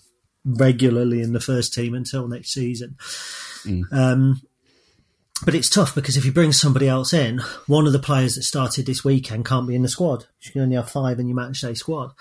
[0.44, 2.96] regularly in the first team until next season.
[3.92, 4.40] Um,
[5.44, 8.42] but it's tough because if you bring somebody else in, one of the players that
[8.42, 10.26] started this weekend can't be in the squad.
[10.42, 12.12] You can only have five in your matchday squad.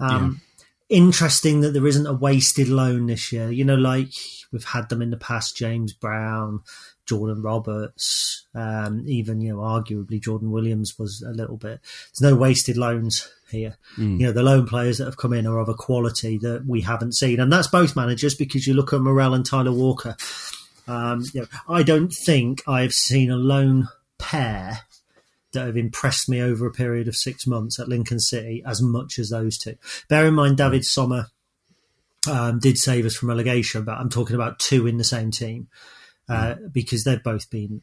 [0.00, 0.40] Um,
[0.88, 3.50] Interesting that there isn't a wasted loan this year.
[3.50, 4.12] You know, like
[4.52, 6.60] we've had them in the past, James Brown,
[7.06, 11.80] Jordan Roberts, um, even, you know, arguably Jordan Williams was a little bit.
[11.80, 13.76] There's no wasted loans here.
[14.18, 16.82] You know, the loan players that have come in are of a quality that we
[16.82, 17.40] haven't seen.
[17.40, 20.16] And that's both managers because you look at Morrell and Tyler Walker.
[20.88, 24.80] Um, you know, I don't think I've seen a lone pair
[25.56, 29.18] that have impressed me over a period of six months at Lincoln City as much
[29.18, 29.76] as those two.
[30.08, 31.26] Bear in mind, David Sommer
[32.30, 35.68] um, did save us from relegation, but I'm talking about two in the same team
[36.28, 37.82] uh, because they've both been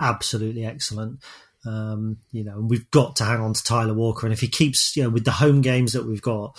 [0.00, 1.20] absolutely excellent.
[1.66, 4.48] Um, you know, and we've got to hang on to Tyler Walker, and if he
[4.48, 6.56] keeps, you know, with the home games that we've got,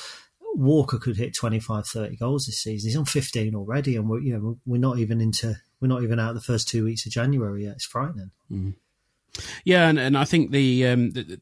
[0.56, 2.90] Walker could hit 25, 30 goals this season.
[2.90, 6.20] He's on 15 already, and we're, you know, we're not even into, we're not even
[6.20, 7.76] out the first two weeks of January yet.
[7.76, 8.32] It's frightening.
[9.64, 11.40] Yeah, and, and I think the, um, the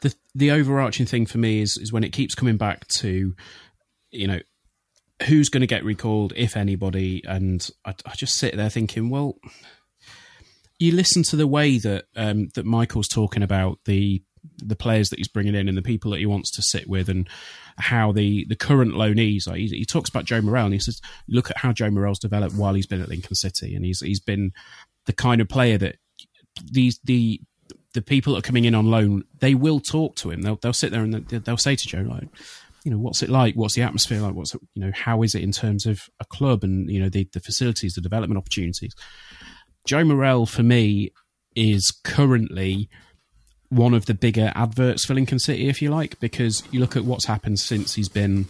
[0.00, 3.34] the the overarching thing for me is is when it keeps coming back to,
[4.10, 4.40] you know,
[5.26, 9.38] who's going to get recalled, if anybody, and I, I just sit there thinking, well,
[10.78, 14.22] you listen to the way that um, that Michael's talking about the
[14.58, 17.08] the players that he's bringing in and the people that he wants to sit with
[17.08, 17.28] and
[17.78, 21.00] how the, the current loanees like he, he talks about Joe Morrell and he says
[21.28, 24.20] look at how Joe Morrell's developed while he's been at Lincoln City and he's he's
[24.20, 24.52] been
[25.06, 25.96] the kind of player that
[26.64, 27.40] these the
[27.94, 30.42] the people that are coming in on loan they will talk to him.
[30.42, 32.28] They'll they'll sit there and they'll, they'll say to Joe like
[32.84, 33.54] you know what's it like?
[33.56, 34.34] What's the atmosphere like?
[34.34, 37.08] What's it, you know how is it in terms of a club and you know
[37.08, 38.94] the the facilities the development opportunities?
[39.86, 41.12] Joe Morrell for me
[41.54, 42.88] is currently
[43.70, 47.04] one of the bigger adverts for Lincoln City, if you like, because you look at
[47.04, 48.46] what's happened since he's been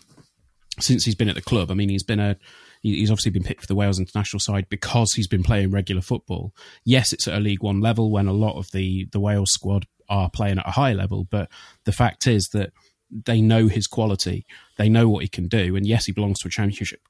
[0.78, 1.70] since he's been at the club.
[1.70, 2.36] I mean, he's been a
[2.82, 6.52] he's obviously been picked for the Wales international side because he's been playing regular football.
[6.84, 9.86] Yes, it's at a League One level when a lot of the the Wales squad
[10.08, 11.48] are playing at a high level, but
[11.84, 12.72] the fact is that
[13.10, 14.44] they know his quality,
[14.78, 17.00] they know what he can do, and yes, he belongs to a championship.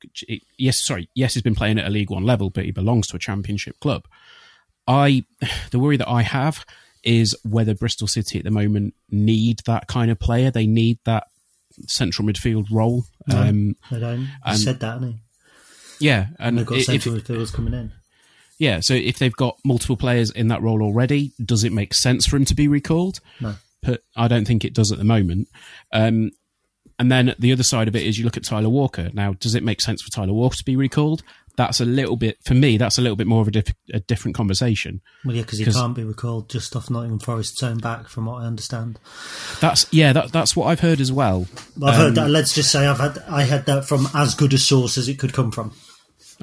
[0.59, 3.17] Yes, sorry, yes, he's been playing at a League One level, but he belongs to
[3.17, 4.07] a championship club.
[4.87, 5.25] I
[5.71, 6.65] the worry that I have
[7.03, 10.51] is whether Bristol City at the moment need that kind of player.
[10.51, 11.29] They need that
[11.87, 13.05] central midfield role.
[13.33, 14.21] Um, They don't.
[14.27, 15.17] He and- said that, he?
[15.99, 17.93] Yeah, And and they've got if, central midfielders coming in.
[18.59, 22.27] yeah, so if they've got multiple players in that role already, does it make sense
[22.27, 23.21] for him to be recalled?
[23.41, 23.55] No.
[23.83, 25.49] But I don't think it does at the moment.
[25.93, 26.31] Um,
[26.99, 29.11] and then the other side of it is you look at Tyler Walker.
[29.13, 31.23] Now, does it make sense for Tyler Walker to be recalled?
[31.57, 32.77] That's a little bit for me.
[32.77, 35.01] That's a little bit more of a, diff- a different conversation.
[35.25, 38.43] Well, yeah, because he can't be recalled just off Nottingham Forest's own back, from what
[38.43, 38.99] I understand.
[39.61, 40.13] That's yeah.
[40.13, 41.47] That, that's what I've heard as well.
[41.83, 42.31] I've Um, heard that.
[42.31, 45.19] Let's just say I've had I had that from as good a source as it
[45.19, 45.73] could come from.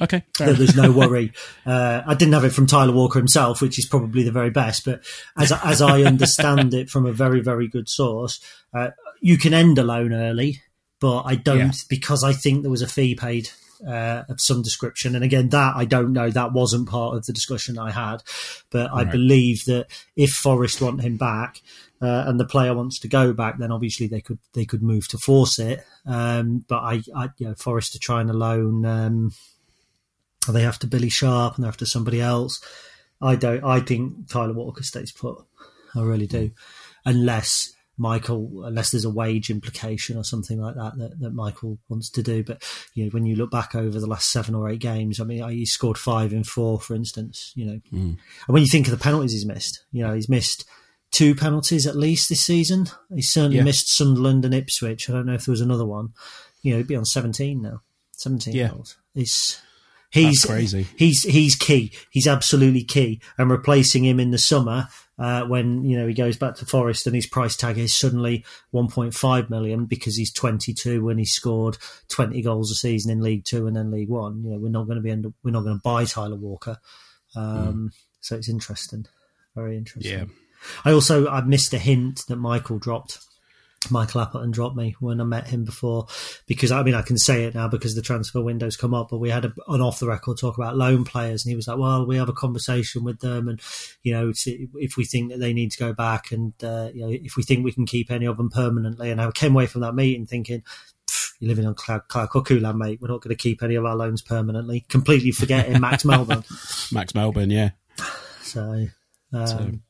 [0.01, 1.31] Okay, there's no worry.
[1.67, 4.83] Uh, I didn't have it from Tyler Walker himself, which is probably the very best.
[4.85, 5.03] But
[5.37, 8.39] as as I understand it from a very very good source,
[8.73, 8.89] uh,
[9.21, 10.63] you can end a loan early,
[10.99, 11.71] but I don't Yeah.
[11.87, 13.49] because I think there was a fee paid.
[13.85, 16.29] Uh, of some description, and again, that I don't know.
[16.29, 18.23] That wasn't part of the discussion I had,
[18.71, 21.61] but I believe that if Forest want him back,
[22.03, 25.07] uh, and the player wants to go back, then obviously they could they could move
[25.07, 25.85] to force it.
[26.05, 28.85] Um, but I, I, you know, Forest are trying to loan.
[28.85, 29.31] Um,
[30.47, 32.61] are they after Billy Sharp and they're after somebody else?
[33.21, 33.63] I don't.
[33.63, 35.37] I think Tyler Walker stays put.
[35.95, 36.51] I really do,
[37.05, 42.09] unless Michael, unless there's a wage implication or something like that that, that Michael wants
[42.11, 42.43] to do.
[42.43, 42.63] But
[42.95, 45.41] you know, when you look back over the last seven or eight games, I mean,
[45.41, 47.51] uh, he scored five in four, for instance.
[47.55, 47.97] You know, hmm.
[47.97, 50.65] and when you think of the penalties he's missed, you know, he's missed
[51.11, 52.87] two penalties at least this season.
[53.13, 53.63] He's certainly Yeah.
[53.63, 55.09] missed Sunderland and Ipswich.
[55.09, 56.09] I don't know if there was another one.
[56.63, 57.81] You know, he'd be on seventeen now.
[58.13, 58.69] Seventeen Yeah.
[58.69, 58.97] goals.
[59.13, 59.59] He's
[60.09, 60.87] he's That's crazy.
[60.97, 61.91] He's he's key.
[62.09, 63.21] He's absolutely key.
[63.37, 64.87] And replacing him in the summer
[65.19, 68.43] uh, when you know he goes back to Forest and his price tag is suddenly
[68.73, 71.77] 1.5 million because he's 22 when he scored
[72.09, 74.43] 20 goals a season in League Two and then League One.
[74.43, 76.77] You know we're not going to be up, we're not going to buy Tyler Walker.
[77.35, 79.05] Um, So it's interesting,
[79.55, 80.11] very interesting.
[80.13, 80.25] Yeah.
[80.85, 83.19] I also I missed a hint that Michael dropped.
[83.91, 86.07] Michael Appleton dropped me when I met him before
[86.47, 89.19] because I mean I can say it now because the transfer window's come up, but
[89.19, 91.77] we had a, an off the record talk about loan players, and he was like,
[91.77, 93.61] "Well, we have a conversation with them, and
[94.03, 97.09] you know, if we think that they need to go back, and uh, you know,
[97.09, 99.81] if we think we can keep any of them permanently." And I came away from
[99.81, 100.63] that meeting thinking,
[101.39, 102.99] "You're living on cloud, cloud cuckoo land, mate.
[103.01, 106.43] We're not going to keep any of our loans permanently." Completely forgetting Max Melbourne.
[106.91, 107.51] Max Melbourne.
[107.51, 107.71] Yeah.
[108.41, 108.87] So,
[109.33, 109.81] um,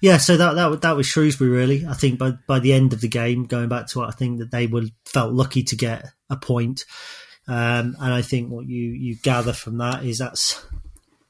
[0.00, 1.50] yeah, so that that that was Shrewsbury.
[1.50, 4.12] Really, I think by by the end of the game, going back to what I
[4.12, 6.84] think that they were felt lucky to get a point.
[7.46, 10.64] Um, and I think what you you gather from that is that's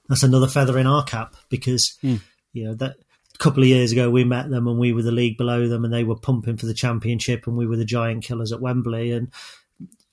[0.08, 2.20] that's another feather in our cap because Mm.
[2.52, 2.96] you know that
[3.34, 5.84] a couple of years ago we met them and we were the league below them
[5.84, 9.10] and they were pumping for the championship and we were the giant killers at Wembley
[9.10, 9.32] and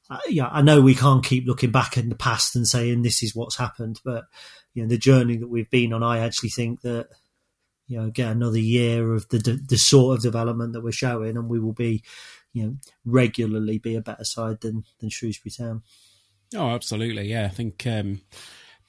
[0.10, 3.22] uh, yeah I know we can't keep looking back in the past and saying this
[3.22, 4.24] is what's happened but
[4.74, 7.10] you know the journey that we've been on I actually think that
[7.92, 11.50] you know get another year of the the sort of development that we're showing and
[11.50, 12.02] we will be
[12.54, 12.76] you know
[13.06, 15.84] regularly be a better side than than Shrewsbury Town.
[16.56, 17.30] Oh, absolutely.
[17.30, 18.22] Yeah, I think um,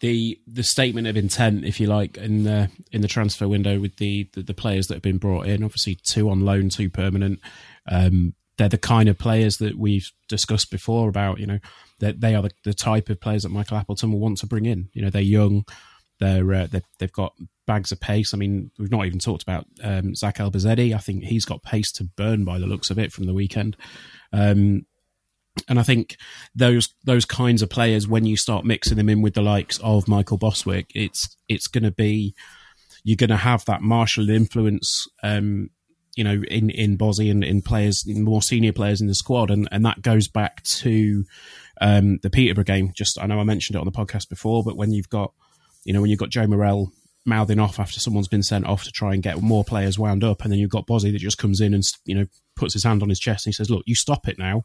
[0.01, 3.97] the the statement of intent, if you like, in the in the transfer window with
[3.97, 7.41] the the, the players that have been brought in, obviously two on loan, two permanent.
[7.88, 11.38] Um, they're the kind of players that we've discussed before about.
[11.38, 11.59] You know,
[12.01, 14.67] that they are the, the type of players that Michael Appleton will want to bring
[14.67, 14.88] in.
[14.93, 15.65] You know, they're young.
[16.22, 17.35] They're, uh, they've, they've got
[17.66, 18.32] bags of pace.
[18.32, 20.94] I mean, we've not even talked about um, Zack Elbouzedi.
[20.94, 23.76] I think he's got pace to burn by the looks of it from the weekend.
[24.32, 24.87] Um,
[25.68, 26.16] and I think
[26.54, 30.06] those those kinds of players, when you start mixing them in with the likes of
[30.08, 32.35] Michael Bostwick, it's it's going to be
[33.04, 35.70] you're going to have that martial influence, um,
[36.14, 39.50] you know, in in Bozzy and in players, in more senior players in the squad,
[39.50, 41.24] and and that goes back to
[41.80, 42.92] um, the Peterborough game.
[42.94, 45.32] Just I know I mentioned it on the podcast before, but when you've got
[45.85, 46.92] you know when you've got Joe Morrell
[47.25, 50.42] mouthing off after someone's been sent off to try and get more players wound up,
[50.42, 53.03] and then you've got Bozzy that just comes in and you know puts his hand
[53.03, 54.62] on his chest and he says, "Look, you stop it now."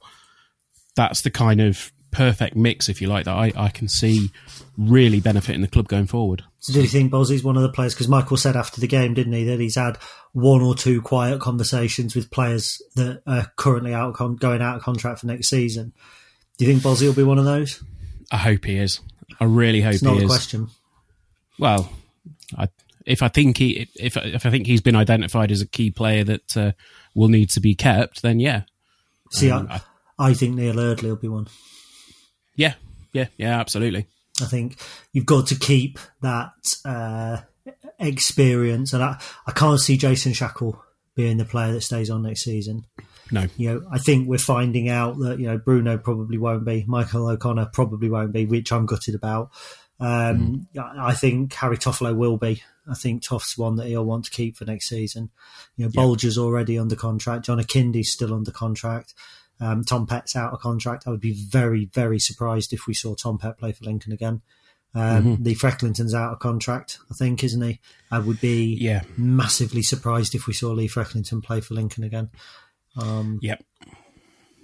[0.95, 4.31] That's the kind of perfect mix, if you like, that I, I can see
[4.77, 6.43] really benefiting the club going forward.
[6.59, 7.93] So do you think Bozzy's one of the players?
[7.93, 9.97] Because Michael said after the game, didn't he, that he's had
[10.33, 14.81] one or two quiet conversations with players that are currently out con- going out of
[14.81, 15.93] contract for next season.
[16.57, 17.83] Do you think Bozzy will be one of those?
[18.31, 18.99] I hope he is.
[19.39, 20.31] I really hope It's not he a is.
[20.31, 20.69] question.
[21.59, 21.89] Well,
[22.57, 22.67] I,
[23.05, 26.23] if I think he if if I think he's been identified as a key player
[26.23, 26.71] that uh,
[27.15, 28.63] will need to be kept, then yeah,
[29.31, 29.81] See, Um, I,
[30.19, 31.47] I think Neal Eardley will be one.
[32.55, 32.73] yeah,
[33.13, 34.07] yeah, yeah, absolutely.
[34.41, 34.77] I think
[35.13, 36.51] you've got to keep that
[36.85, 37.37] uh,
[37.99, 40.79] experience, and I, I can't see Jason Shackell
[41.15, 42.85] being the player that stays on next season.
[43.31, 46.85] No, You know, I think we're finding out that you know Bruno probably won't be,
[46.87, 49.49] Michael O'Connor probably won't be, which I'm gutted about.
[49.99, 50.67] Um,
[50.99, 52.63] I think Harry Toffolo will be.
[52.89, 55.29] I think Toff's one that he'll want to keep for next season.
[55.75, 57.45] You know, Bolger's already under contract.
[57.45, 59.13] John Akinde's still under contract.
[59.59, 61.03] Um, Tom Pett's out of contract.
[61.05, 64.41] I would be very, very surprised if we saw Tom Pett play for Lincoln again.
[64.95, 67.79] Um, Lee Frecklington's out of contract, I think, isn't he?
[68.09, 69.01] I would be Yeah.
[69.17, 72.29] massively surprised if we saw Lee Frecklington play for Lincoln again.
[73.41, 73.63] yep,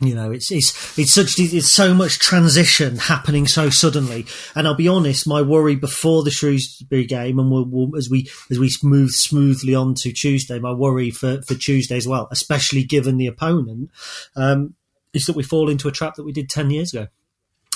[0.01, 4.25] You know, it's it's it's such it's so much transition happening so suddenly.
[4.53, 8.29] And I'll be honest, my worry before the Shrewsbury game, and we'll, we'll, as we
[8.51, 12.84] as we move smoothly on to Tuesday, my worry for for Tuesday as well, especially
[12.84, 13.91] given the opponent,
[14.36, 14.73] um,
[15.13, 17.08] is that we fall into a trap that we did ten years ago,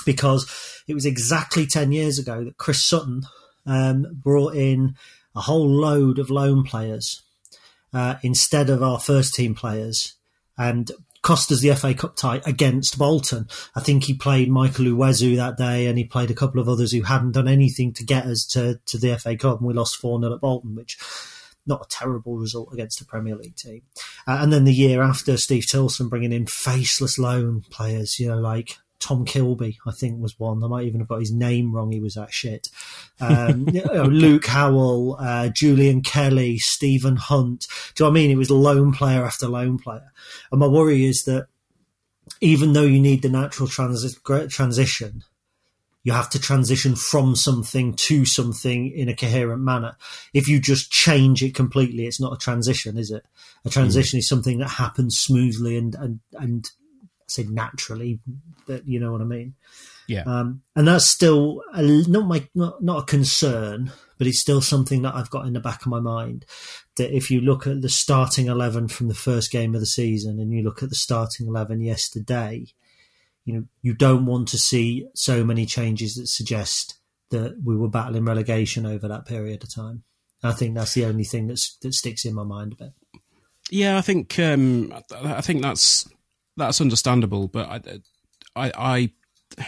[0.05, 3.21] because it was exactly ten years ago that Chris Sutton
[3.65, 4.95] um, brought in
[5.33, 7.21] a whole load of loan players
[7.93, 10.15] uh, instead of our first team players
[10.57, 10.91] and
[11.27, 13.49] cost us the FA Cup tie against Bolton.
[13.75, 16.93] I think he played Michael Uwezu that day and he played a couple of others
[16.93, 19.97] who hadn't done anything to get us to, to the FA Cup and we lost
[19.97, 20.97] 4 0 at Bolton, which
[21.65, 23.81] not a terrible result against a Premier League team.
[24.25, 28.39] Uh, and then the year after, Steve Tilson bringing in faceless loan players, you know,
[28.39, 30.61] like Tom Kilby, I think was one.
[30.61, 31.93] I might even have got his name wrong.
[31.93, 32.67] He was that shit.
[33.21, 37.67] Um, you know, Luke Howell, uh, Julian Kelly, Stephen Hunt.
[37.95, 38.31] Do you know what I mean?
[38.31, 40.11] It was lone player after lone player.
[40.51, 41.47] And my worry is that
[42.41, 45.23] even though you need the natural transi- transition,
[46.03, 49.95] you have to transition from something to something in a coherent manner.
[50.33, 53.25] If you just change it completely, it's not a transition, is it?
[53.63, 56.69] A transition is something that happens smoothly and and and
[57.27, 58.19] say naturally,
[58.65, 59.55] but you know what I mean.
[60.07, 64.61] yeah, Um, and that's still a, not my not, not a concern, but it's still
[64.61, 66.45] something that I've got in the back of my mind.
[66.95, 70.39] That if you look at the starting eleven from the first game of the season,
[70.39, 72.67] and you look at the starting eleven yesterday,
[73.45, 76.97] you know you don't want to see so many changes that suggest
[77.29, 80.03] that we were battling relegation over that period of time.
[80.43, 82.93] I think that's the only thing that's that sticks in my mind a bit.
[83.69, 83.97] yeah.
[83.97, 86.07] I think um, I think that's
[86.57, 87.81] that's understandable, but I
[88.55, 89.63] I I,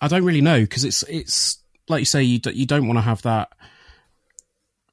[0.00, 2.98] I don't really know because it's it's like you say you d- you don't want
[2.98, 3.50] to have that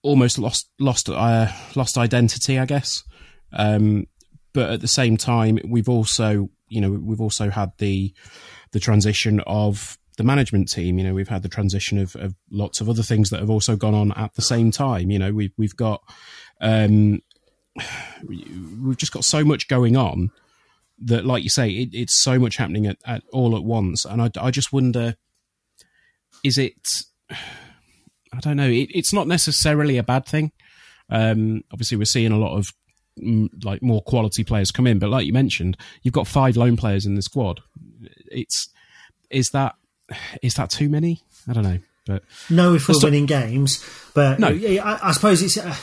[0.04, 3.04] almost lost lost uh, lost identity, I guess.
[3.52, 4.08] Um,
[4.54, 8.14] but at the same time, we've also you know we've also had the
[8.72, 11.00] the transition of the management team.
[11.00, 13.76] You know, we've had the transition of, of lots of other things that have also
[13.76, 15.10] gone on at the same time.
[15.10, 16.02] You know, we've we've got
[16.62, 17.22] um,
[18.28, 20.32] we've just got so much going on
[21.06, 24.22] that, like you say, it, it's so much happening at, at all at once, and
[24.22, 25.16] I, I just wonder,
[26.44, 26.74] is it?
[27.32, 28.68] I don't know.
[28.70, 30.52] It, it's not necessarily a bad thing.
[31.10, 32.68] Um, obviously, we're seeing a lot of
[33.22, 36.76] mm, like more quality players come in, but like you mentioned, you've got five loan
[36.76, 37.62] players in the squad.
[38.32, 38.70] It's
[39.30, 39.76] is that
[40.42, 41.22] is that too many?
[41.48, 41.80] I don't know.
[42.06, 44.48] But no, if we're winning games, but No.
[44.50, 45.74] I, I suppose it's uh,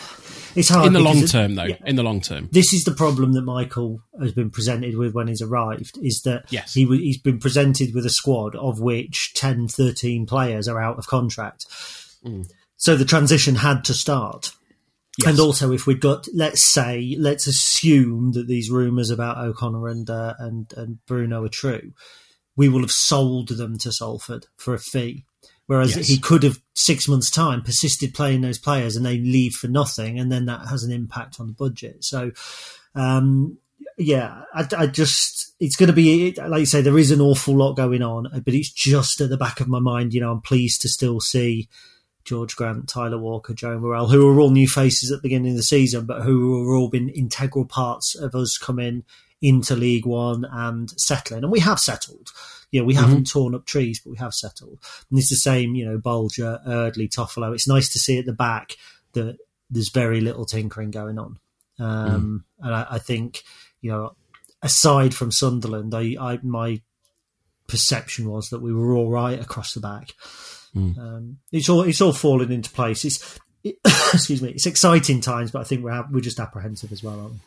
[0.54, 1.76] it's hard in the long term, though, yeah.
[1.84, 5.28] in the long term, this is the problem that Michael has been presented with when
[5.28, 6.74] he's arrived is that Yes.
[6.74, 10.98] he, w- he's been presented with a squad of which 10, 13 players are out
[10.98, 11.66] of contract.
[12.76, 14.52] So the transition had to start.
[15.26, 20.08] And also, if we'd got, let's say, let's assume that these rumours about O'Connor and,
[20.08, 21.92] uh, and and Bruno are true,
[22.56, 25.24] we will have sold them to Salford for a fee.
[25.70, 26.08] Whereas Yes.
[26.08, 30.18] he could have six months' time persisted playing those players, and they leave for nothing,
[30.18, 32.02] and then that has an impact on the budget.
[32.02, 32.32] So,
[32.96, 33.56] um,
[33.96, 37.56] yeah, I, I just it's going to be like you say, there is an awful
[37.56, 40.12] lot going on, but it's just at the back of my mind.
[40.12, 41.68] You know, I'm pleased to still see
[42.24, 45.56] George Grant, Tyler Walker, Joe Morrell, who are all new faces at the beginning of
[45.56, 49.04] the season, but who have all been integral parts of us coming
[49.40, 51.44] into League One and settling.
[51.44, 52.30] And we have settled.
[52.70, 54.78] You know, we haven't torn up trees, but we have settled.
[55.10, 57.52] And it's the same, you know, Bolger, Eardley, Toffolo.
[57.52, 58.76] It's nice to see at the back
[59.12, 59.38] that
[59.70, 61.38] there's very little tinkering going on.
[61.78, 63.42] Um, And I, I think,
[63.80, 64.14] you know,
[64.62, 66.80] aside from Sunderland, I, I my
[67.66, 70.12] perception was that we were all right across the back.
[70.98, 73.04] Um, it's all it's all fallen into place.
[73.04, 77.02] It's it, excuse me, it's exciting times, but I think we're we're just apprehensive as
[77.02, 77.18] well.
[77.18, 77.38] Aren't we?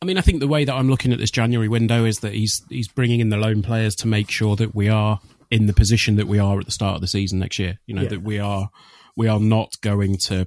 [0.00, 2.32] I mean, I think the way that I'm looking at this January window is that
[2.32, 5.20] he's he's bringing in the loan players to make sure that we are
[5.50, 7.78] in the position that we are at the start of the season next year.
[7.86, 8.08] You know Yeah.
[8.10, 8.70] that we are
[9.16, 10.46] we are not going to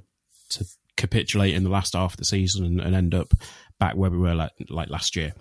[0.50, 0.64] to
[0.96, 3.34] capitulate in the last half of the season and, and end up
[3.78, 5.32] back where we were like, like last year.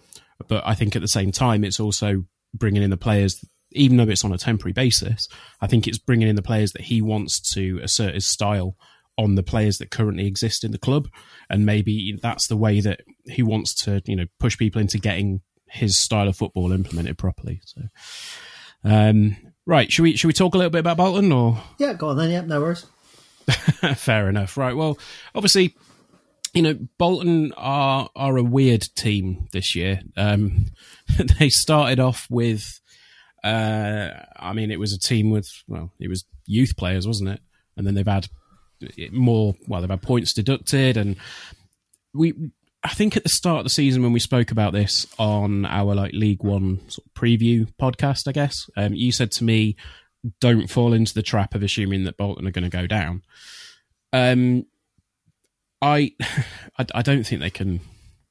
[0.47, 3.43] But I think at the same time, it's also bringing in the players.
[3.73, 5.29] Even though it's on a temporary basis,
[5.61, 8.75] I think it's bringing in the players that he wants to assert his style
[9.21, 11.07] on the players that currently exist in the club,
[11.49, 15.41] and maybe that's the way that he wants to, you know, push people into getting
[15.69, 17.61] his style of football implemented properly.
[17.65, 17.81] So,
[18.83, 21.61] um, right, should we should we talk a little bit about Bolton or?
[21.77, 22.31] Yeah, go on then.
[22.31, 22.85] Yeah, no worries.
[23.95, 24.57] Fair enough.
[24.57, 24.75] Right.
[24.75, 24.97] Well,
[25.35, 25.75] obviously,
[26.53, 30.01] you know, Bolton are are a weird team this year.
[30.17, 30.65] Um,
[31.39, 32.79] they started off with,
[33.43, 37.39] uh, I mean, it was a team with well, it was youth players, wasn't it?
[37.77, 38.27] And then they've had
[39.11, 39.55] more.
[39.67, 41.15] Well, they've had points deducted, and
[42.13, 42.33] we.
[42.83, 45.93] I think at the start of the season when we spoke about this on our
[45.93, 49.75] like League One sort of preview podcast, I guess um, you said to me,
[50.39, 53.21] "Don't fall into the trap of assuming that Bolton are going to go down."
[54.13, 54.65] Um,
[55.81, 56.11] I,
[56.79, 57.81] I, I don't think they can.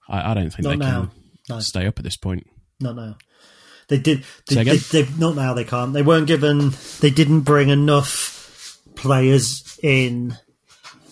[0.09, 1.01] I, I don't think Not they now.
[1.03, 1.11] can
[1.49, 1.61] No.
[1.61, 2.47] stay up at this point.
[2.81, 3.17] Not now.
[3.89, 4.25] They did.
[4.49, 5.55] They, they, they, not now.
[5.55, 5.93] They can't.
[5.93, 6.73] They weren't given.
[7.01, 8.40] They didn't bring enough
[9.01, 10.37] players in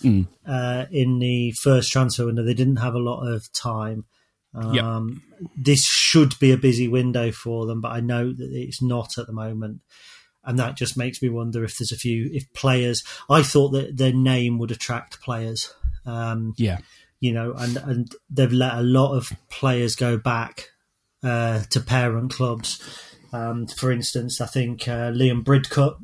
[0.02, 0.22] Hmm.
[0.46, 2.44] uh, in the first transfer window.
[2.44, 4.04] They didn't have a lot of time.
[4.54, 4.82] Yep.
[4.84, 5.22] Um,
[5.56, 9.26] This should be a busy window for them, but I know that it's not at
[9.26, 9.80] the moment,
[10.44, 13.02] and that just makes me wonder if there's a few if players.
[13.28, 15.72] I thought that their name would attract players.
[16.06, 16.78] Um, Yeah,
[17.20, 20.70] you know, and and they've let a lot of players go back
[21.22, 22.80] uh, to parent clubs.
[23.32, 25.96] Um, for instance, I think uh, Liam Bridcut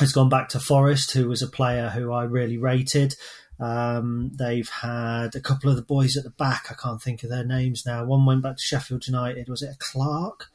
[0.00, 3.14] has gone back to Forest, who was a player who I really rated.
[3.60, 6.66] Um, they've had a couple of the boys at the back.
[6.70, 8.04] I can't think of their names now.
[8.04, 9.48] One went back to Sheffield United.
[9.48, 10.48] Was it a Clark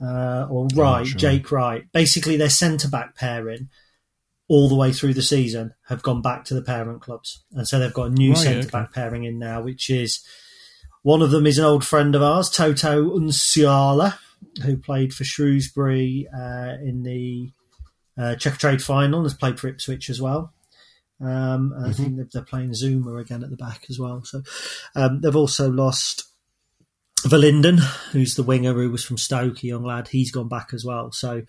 [0.00, 1.06] uh, or Wright?
[1.06, 1.18] sure.
[1.18, 1.84] Jake Wright.
[1.92, 3.68] Basically, their centre back pairing
[4.48, 7.78] all the way through the season have gone back to the parent clubs, and so
[7.78, 10.22] they've got a new Right, centre back pairing in now, which is
[11.02, 14.18] one of them is an old friend of ours, Toto Nsiala,
[14.62, 17.52] who played for Shrewsbury uh, in the
[18.18, 20.52] uh, Czech Trade final and has played for Ipswich as well.
[21.20, 24.24] Um, and I think they're, playing Zouma again at the back as well.
[24.24, 24.42] So
[24.94, 26.24] um, they've also lost
[27.20, 27.78] Verlinden,
[28.10, 30.08] who's the winger who was from Stoke, a young lad.
[30.08, 31.12] He's gone back as well.
[31.12, 31.42] So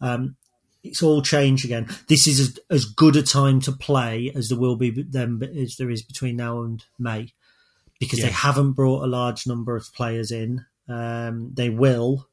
[0.00, 0.36] um,
[0.82, 1.88] it's all changed again.
[2.08, 5.76] This is as, as good a time to play as there will be then as
[5.76, 7.32] there is between now and May,
[7.98, 10.64] because they haven't brought a large number of players in.
[10.88, 12.28] Um, they will.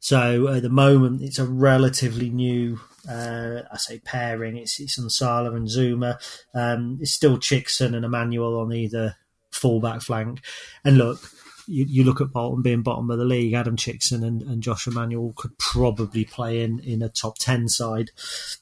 [0.00, 4.56] So at the moment, it's a relatively new, uh, I say pairing.
[4.56, 6.18] It's it's Nsiala and Zouma.
[6.54, 9.16] Um, it's still Chicksen and Emmanuel on either
[9.50, 10.40] fullback flank.
[10.84, 11.20] And look,
[11.66, 13.52] you, you look at Bolton being bottom of the league.
[13.52, 18.10] Adam Chicksen and, and Josh Emmanuel could probably play in, in a top ten side.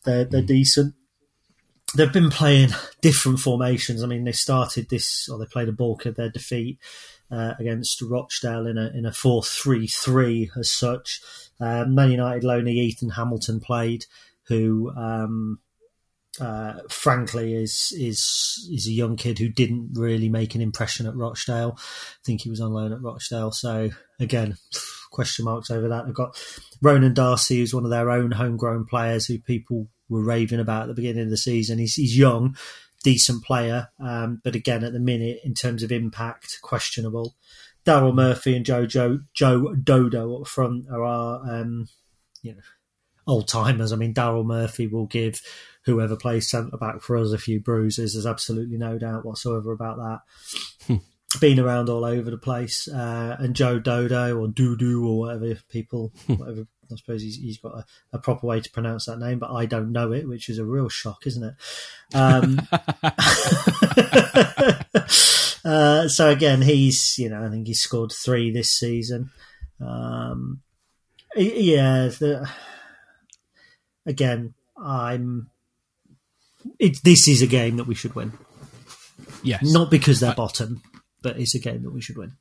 [0.04, 0.94] They're they're decent.
[1.94, 2.70] They've been playing
[3.00, 4.02] different formations.
[4.02, 6.78] I mean, they started this, or they played a bulk of their defeat
[7.30, 11.20] uh, against Rochdale in a in a four three three as such.
[11.60, 14.06] Uh, Man United loanee Ethan Hamilton played,
[14.44, 15.58] who um,
[16.40, 21.16] uh, frankly is is is a young kid who didn't really make an impression at
[21.16, 21.76] Rochdale.
[21.78, 24.56] I think he was on loan at Rochdale, so again
[25.10, 26.04] question marks over that.
[26.06, 26.36] I've got
[26.82, 30.88] Ronan Darcy, who's one of their own homegrown players who people were raving about at
[30.88, 31.78] the beginning of the season.
[31.78, 32.56] He's, he's young,
[33.02, 37.34] decent player, um, but again, at the minute, in terms of impact, questionable.
[37.86, 41.86] Daryl Murphy and Joe Joe Joe Dodoo up front are our um,
[42.42, 42.60] you know
[43.26, 43.92] old timers.
[43.92, 45.40] I mean, Daryl Murphy will give
[45.84, 48.12] whoever plays centre back for us a few bruises.
[48.12, 50.18] There's absolutely no doubt whatsoever about that.
[50.86, 50.96] Hmm.
[51.40, 56.12] Been around all over the place, uh, and Joe Dodoo or Doodoo or whatever people,
[56.26, 56.34] hmm.
[56.34, 59.52] whatever I suppose he's, he's got a, a, proper way to pronounce that name, but
[59.52, 61.54] I don't know it, which is a real shock, isn't it?
[62.14, 62.60] Um,
[65.64, 69.30] uh, so again, he's you know I think he's scored three this season.
[69.80, 70.62] Um,
[71.36, 72.48] yeah, the,
[74.06, 75.50] again, I'm.
[76.78, 78.32] It, this is a game that we should win.
[79.42, 80.82] Yes, not because they're I, bottom,
[81.22, 82.32] but it's a game that we should win.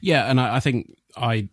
[0.00, 1.48] Yeah, and I, I think I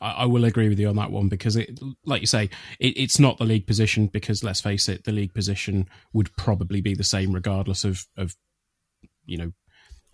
[0.00, 2.50] I, will agree with you on that one because it, like you say,
[2.80, 6.80] it, it's not the league position because let's face it, the league position would probably
[6.80, 8.34] be the same regardless of of
[9.24, 9.52] you know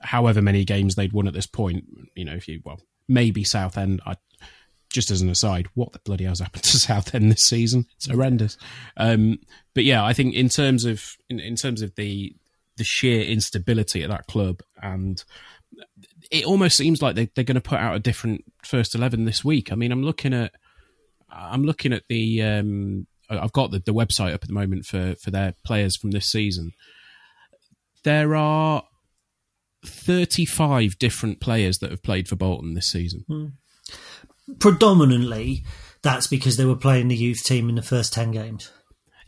[0.00, 1.84] however many games they'd won at this point.
[2.14, 4.00] You know, if you well maybe Southend.
[4.06, 4.16] I
[4.90, 7.86] just as an aside, what the bloody hell's happened to Southend this season?
[7.96, 8.56] It's horrendous.
[8.96, 9.40] Um,
[9.74, 12.34] but yeah, I think in terms of in, in terms of the
[12.76, 15.22] the sheer instability at that club and
[16.30, 19.44] it almost seems like they, they're going to put out a different first eleven this
[19.44, 19.72] week.
[19.72, 20.52] I mean, I'm looking at
[21.30, 25.14] I'm looking at the um, I've got the, the website up at the moment for
[25.20, 26.72] for their players from this season.
[28.04, 28.84] There are
[29.86, 33.24] 35 different players that have played for Bolton this season.
[33.30, 33.52] Mm.
[34.58, 35.64] Predominantly,
[36.02, 38.70] that's because they were playing the youth team in the first 10 games.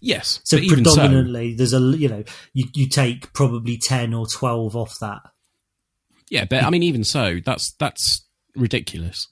[0.01, 0.41] Yes.
[0.45, 4.99] So predominantly, so, there's a you know you you take probably 10 or 12 off
[5.01, 5.23] that
[6.31, 8.25] yeah, but I mean, even so, that's that's
[8.55, 9.29] ridiculous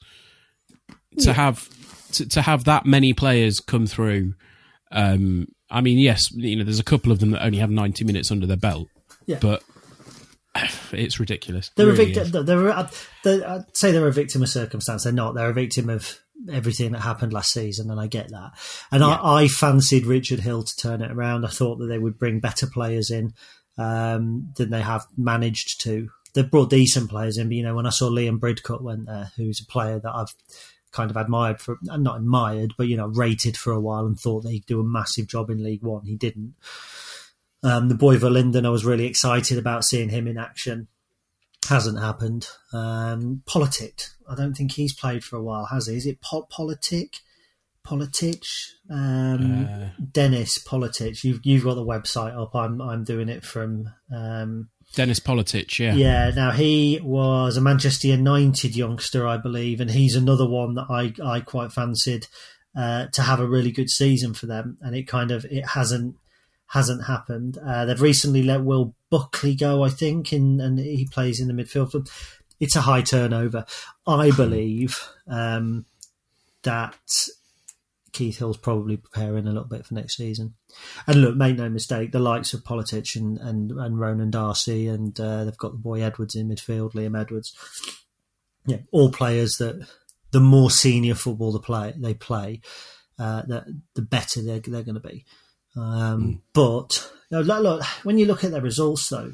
[1.18, 1.32] to yeah.
[1.32, 1.68] have
[2.12, 4.34] to, to have that many players come through.
[4.92, 8.04] Um, I mean, yes, you know, there's a couple of them that only have 90
[8.04, 8.88] minutes under their belt,
[9.26, 9.38] yeah.
[9.40, 9.62] but
[10.92, 11.70] it's ridiculous.
[11.76, 12.44] They're really a victim.
[12.44, 12.88] They're,
[13.24, 15.04] they're, I'd say they're a victim of circumstance.
[15.04, 15.34] They're not.
[15.34, 16.20] They're a victim of
[16.52, 18.52] everything that happened last season, and I get that.
[18.92, 19.16] And yeah.
[19.16, 21.44] I, I, fancied Richard Hill to turn it around.
[21.44, 23.32] I thought that they would bring better players in
[23.78, 27.48] um, than they have managed to they've brought decent players in.
[27.48, 30.34] But you know, when I saw Liam Bridcut went there, who's a player that I've
[30.92, 34.42] kind of admired for, not admired, but you know, rated for a while and thought
[34.42, 36.04] that he'd do a massive job in League One.
[36.04, 36.54] He didn't.
[37.62, 40.88] Um, the boy Verlinden, I was really excited about seeing him in action.
[41.68, 42.46] Hasn't happened.
[42.74, 45.96] Um, Politic, I don't think he's played for a while, has he?
[45.96, 47.20] Is it po- Politic?
[47.82, 48.44] Politic,
[48.88, 51.22] um, uh, Dennis Politic.
[51.22, 52.54] You've you've got the website up.
[52.54, 55.94] I'm I'm doing it from um, Dennis Politic, yeah.
[55.94, 60.86] Yeah, now he was a Manchester United youngster, I believe, and he's another one that
[60.90, 62.26] I, I quite fancied
[62.76, 66.16] uh, to have a really good season for them, and it kind of it hasn't
[66.68, 67.58] hasn't happened.
[67.58, 71.54] Uh, they've recently let Will Buckley go, I think, in, and he plays in the
[71.54, 72.10] midfield.
[72.58, 73.64] It's a high turnover.
[74.06, 75.86] I believe um,
[76.62, 76.96] that
[78.12, 80.54] Keith Hill's probably preparing a little bit for next season.
[81.06, 85.18] And look, make no mistake, the likes of Politic and, and, and Ronan Darcy, and
[85.18, 87.54] uh, they've got the boy Edwards in midfield, Liam Edwards.
[88.66, 89.86] Yeah, all players that
[90.30, 92.60] the more senior football the play they play,
[93.18, 95.24] uh, the, the better they're, they're going to be.
[95.76, 96.40] Um, mm.
[96.52, 99.32] But you know, look, when you look at their results, though,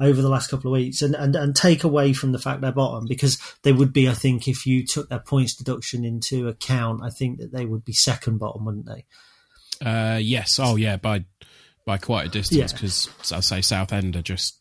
[0.00, 2.72] over the last couple of weeks and, and, and take away from the fact they're
[2.72, 7.02] bottom because they would be, I think, if you took their points deduction into account,
[7.04, 9.04] I think that they would be second bottom, wouldn't they?
[9.84, 10.58] Uh, yes.
[10.58, 10.96] Oh, yeah.
[10.96, 11.24] By
[11.84, 13.36] by quite a distance because yeah.
[13.36, 14.58] I say Southend are just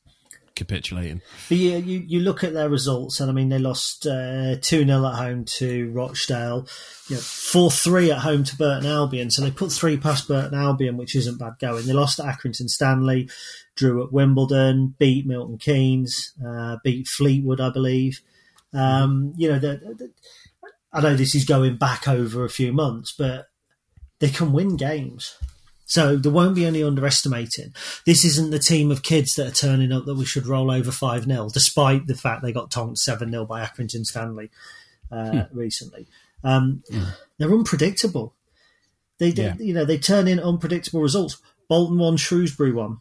[0.55, 1.21] capitulating.
[1.49, 4.83] But yeah, you, you look at their results, and I mean, they lost uh, 2
[4.83, 9.31] uh, 0 at home to Rochdale, 4 3 at home to Burton Albion.
[9.31, 11.85] So they put three past Burton Albion, which isn't bad going.
[11.85, 13.29] They lost to Accrington Stanley,
[13.75, 18.21] drew at Wimbledon, beat Milton Keynes, uh, beat Fleetwood, I believe.
[18.73, 20.11] Um, you know, the, the,
[20.91, 23.47] I know this is going back over a few months, but
[24.23, 25.37] they can win games.
[25.85, 27.73] So there won't be any underestimating.
[28.05, 30.91] This isn't the team of kids that are turning up that we should roll over
[30.91, 34.49] 5 0, despite the fact they got tonked 7 0 by Accrington Stanley
[35.11, 35.57] uh, hmm.
[35.57, 36.07] recently.
[36.41, 37.03] Um, hmm.
[37.37, 38.33] They're unpredictable.
[39.19, 39.55] They, yeah.
[39.59, 41.41] you know, they turn in unpredictable results.
[41.67, 42.99] Bolton won, Shrewsbury won.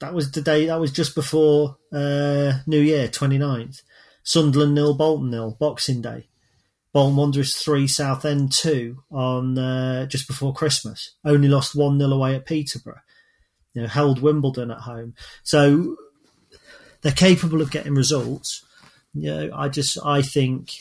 [0.00, 0.66] That was the day.
[0.66, 3.82] That was just before uh, New Year, 29th.
[4.24, 6.26] Sunderland nil, Bolton nil, Boxing Day.
[6.92, 11.14] Bolton Wanderers three, Southend two on uh, just before Christmas.
[11.24, 13.00] Only lost one 0 away at Peterborough.
[13.74, 15.14] You know, held Wimbledon at home.
[15.42, 15.96] So
[17.00, 18.64] they're capable of getting results.
[19.14, 20.72] You know, I just I think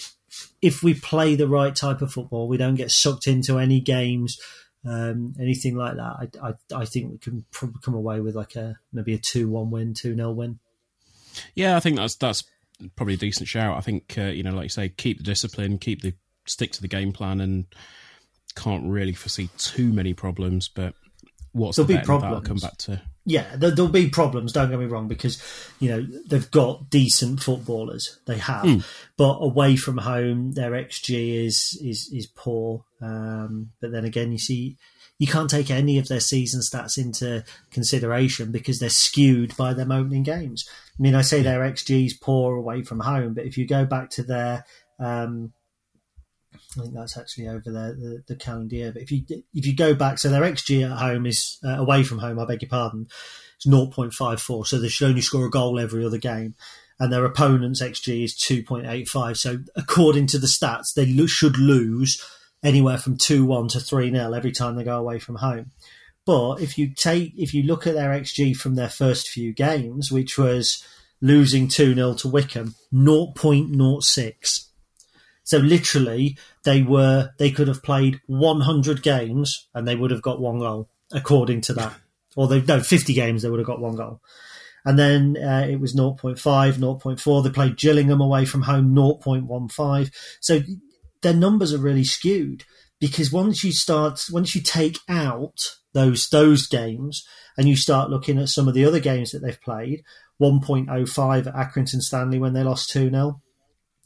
[0.62, 4.38] if we play the right type of football, we don't get sucked into any games,
[4.86, 6.30] um, anything like that.
[6.42, 9.50] I, I, I think we can probably come away with like a maybe a two
[9.50, 10.60] one win, two 0 win.
[11.56, 12.44] Yeah, I think that's that's
[12.96, 13.78] probably a decent shout.
[13.78, 16.14] I think uh, you know, like you say, keep the discipline, keep the
[16.46, 17.66] stick to the game plan, and
[18.56, 20.68] can't really foresee too many problems.
[20.68, 20.94] But
[21.52, 22.48] what's There'll the be problems.
[22.48, 23.02] come back to?
[23.24, 24.52] Yeah, there, there'll be problems.
[24.52, 25.42] Don't get me wrong, because
[25.80, 28.20] you know they've got decent footballers.
[28.26, 32.84] They have, but away from home, their xG is is is poor.
[33.00, 34.78] Um, but then again, you see,
[35.22, 39.92] you can't take any of their season stats into consideration because they're skewed by them
[39.92, 40.68] opening games.
[40.68, 43.86] I mean, I say their xG is poor away from home, but if you go
[43.86, 44.66] back to their
[45.00, 45.54] um,
[46.56, 48.92] I think that's actually over the, the, the calendar year.
[48.92, 52.02] But if you if you go back, so their xG at home is uh, away
[52.02, 52.40] from home.
[52.40, 53.08] I beg your pardon.
[53.58, 56.56] It's 0.54, so they should only score a goal every other game,
[57.00, 59.38] and their opponent's xG is 2.85.
[59.38, 62.26] So according to the stats, they lo- should lose
[62.64, 65.72] anywhere from two one to three 0 every time they go away from home.
[66.26, 70.12] But if you take if you look at their xG from their first few games,
[70.12, 70.86] which was
[71.22, 74.66] losing two 0 to Wycombe, 0.06.
[75.44, 80.40] So literally, they were they could have played 100 games and they would have got
[80.40, 81.94] one goal, according to that.
[82.36, 84.22] Or they no 50 games they would have got one goal.
[84.86, 87.44] And then uh, it was 0.5, 0.4.
[87.44, 90.12] They played Gillingham away from home, 0.15.
[90.40, 90.62] So
[91.22, 92.64] their numbers are really skewed
[93.00, 95.58] because once you start, once you take out
[95.94, 97.26] those those games
[97.58, 100.04] and you start looking at some of the other games that they've played,
[100.42, 103.42] 1.05 at Accrington Stanley when they lost 2 0.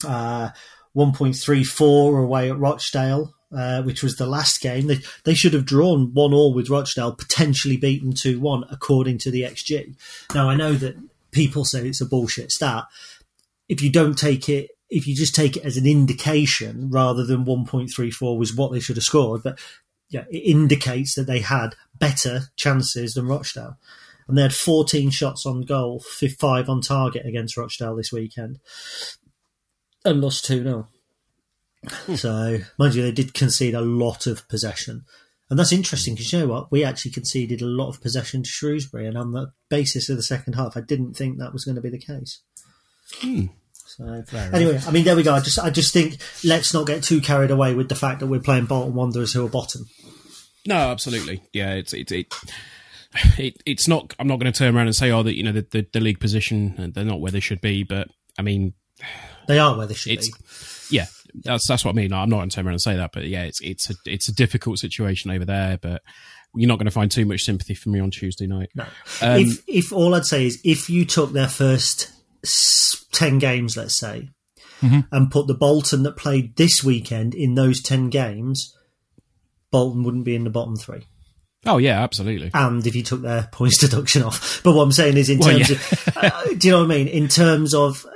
[0.06, 0.50] Uh,
[0.96, 4.86] 1.34 away at Rochdale, uh, which was the last game.
[4.86, 9.30] They, they should have drawn 1 all with Rochdale, potentially beaten 2 1, according to
[9.30, 9.94] the XG.
[10.34, 10.96] Now, I know that
[11.32, 12.84] people say it's a bullshit stat.
[13.68, 17.44] If you don't take it, if you just take it as an indication rather than
[17.44, 19.58] 1.34 was what they should have scored, but
[20.08, 23.76] yeah, it indicates that they had better chances than Rochdale.
[24.28, 28.58] And they had 14 shots on goal, fi- five on target against Rochdale this weekend
[30.04, 30.88] and lost 2 0.
[31.84, 32.14] Hmm.
[32.14, 35.04] So, mind you, they did concede a lot of possession.
[35.48, 36.72] And that's interesting because you know what?
[36.72, 39.06] We actually conceded a lot of possession to Shrewsbury.
[39.06, 41.80] And on the basis of the second half, I didn't think that was going to
[41.80, 42.40] be the case.
[43.20, 43.46] Hmm.
[43.96, 45.34] So, anyway, I mean, there we go.
[45.34, 48.26] I just, I just think let's not get too carried away with the fact that
[48.26, 49.86] we're playing Bolton Wanderers who are bottom.
[50.66, 51.42] No, absolutely.
[51.52, 52.26] Yeah, it's it, it,
[53.38, 54.14] it it's not.
[54.18, 56.00] I'm not going to turn around and say, oh, that you know the, the the
[56.00, 57.84] league position uh, they're not where they should be.
[57.84, 58.74] But I mean,
[59.48, 60.28] They are where they should it's
[60.88, 60.96] be.
[60.96, 61.06] yeah,
[61.44, 62.12] that's that's what I mean.
[62.12, 64.28] I'm not going to turn around and say that, but yeah, it's it's a it's
[64.28, 65.78] a difficult situation over there.
[65.80, 66.02] But
[66.54, 68.70] you're not going to find too much sympathy for me on Tuesday night.
[68.74, 68.84] No.
[69.22, 72.12] Um, if, if all I'd say is if you took their first s-
[73.12, 74.30] 10 games, let's say,
[74.82, 75.00] Mm-hmm.
[75.10, 78.76] and put the Bolton that played this weekend in those 10 games,
[79.70, 81.06] Bolton wouldn't be in the bottom three.
[81.64, 82.50] Oh yeah, absolutely.
[82.52, 84.60] And if you took their points deduction off.
[84.62, 85.76] But what I'm saying is, in Well, terms yeah.
[85.76, 87.08] of, uh, do you know what I mean?
[87.08, 88.10] In terms of uh,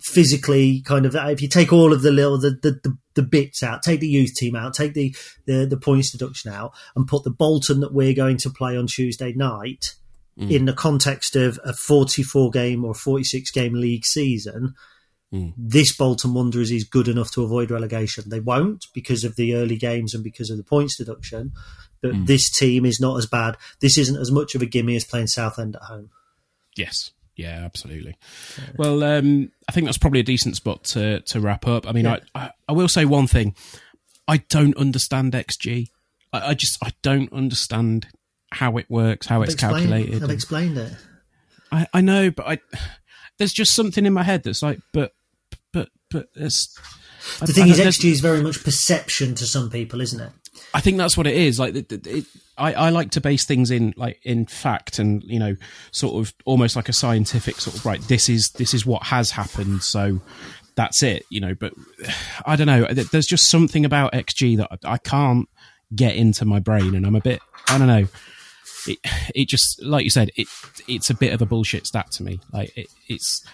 [0.00, 3.62] physically, kind of, if you take all of the little, the, the, the, the bits
[3.62, 5.14] out, take the youth team out, take the,
[5.46, 8.86] the, the points deduction out, and put the Bolton that we're going to play on
[8.86, 9.94] Tuesday night
[10.38, 10.50] Mm.
[10.50, 14.74] in the context of a 44 game or 46 game league season,
[15.32, 15.54] mm.
[15.56, 18.24] this Bolton Wanderers is good enough to avoid relegation.
[18.28, 21.52] They won't because of the early games and because of the points deduction,
[22.02, 22.26] but mm.
[22.26, 23.56] this team is not as bad.
[23.80, 26.10] This isn't as much of a gimme as playing Southend at home.
[26.76, 27.12] Yes.
[27.36, 28.16] Yeah, absolutely.
[28.76, 31.86] Well, um, I think that's probably a decent spot to to wrap up.
[31.86, 32.18] I mean, Yeah.
[32.34, 33.54] I, I I will say one thing:
[34.26, 35.88] I don't understand XG.
[36.32, 38.08] I, I just I don't understand
[38.52, 40.22] how it works, how it's I've explained- calculated.
[40.22, 40.92] I've explained it.
[41.72, 42.58] I, I know, but I
[43.38, 45.12] there's just something in my head that's like, but
[45.72, 46.78] but but it's.
[47.40, 50.30] The thing is, XG is very much perception to some people, isn't it?
[50.72, 51.58] I think that's what it is.
[51.58, 52.24] Like, it, it,
[52.56, 55.56] I, I like to base things in like in fact, and you know,
[55.90, 58.00] sort of almost like a scientific sort of right.
[58.02, 60.20] This is this is what has happened, so
[60.76, 61.24] that's it.
[61.30, 61.72] You know, but
[62.46, 62.86] I don't know.
[62.86, 65.48] There's just something about XG that I, I can't
[65.94, 67.40] get into my brain, and I'm a bit.
[67.68, 68.06] I don't know.
[68.88, 68.98] It,
[69.34, 70.48] it just like you said it
[70.86, 73.44] it's a bit of a bullshit stat to me like it, it's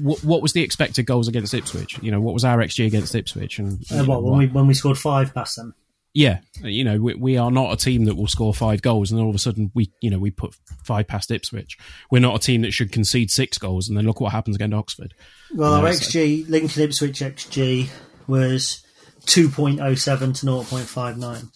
[0.00, 3.14] what, what was the expected goals against Ipswich you know what was our xg against
[3.14, 5.74] Ipswich and Uh, what, when we when we scored five past them?
[6.16, 9.18] Yeah, you know, we, we are not a team that will score five goals, and
[9.18, 10.54] then all of a sudden we, you know, we put
[10.84, 11.76] five past Ipswich.
[12.08, 14.74] We're not a team that should concede six goals, and then look what happens against
[14.74, 15.12] Oxford.
[15.52, 17.88] Well, our so- XG, Lincoln Ipswich XG,
[18.28, 18.84] was
[19.26, 21.50] 2.07 to 0.59.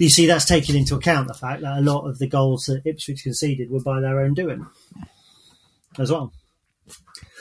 [0.00, 2.82] You see, that's taking into account the fact that a lot of the goals that
[2.86, 4.66] Ipswich conceded were by their own doing
[5.98, 6.32] as well.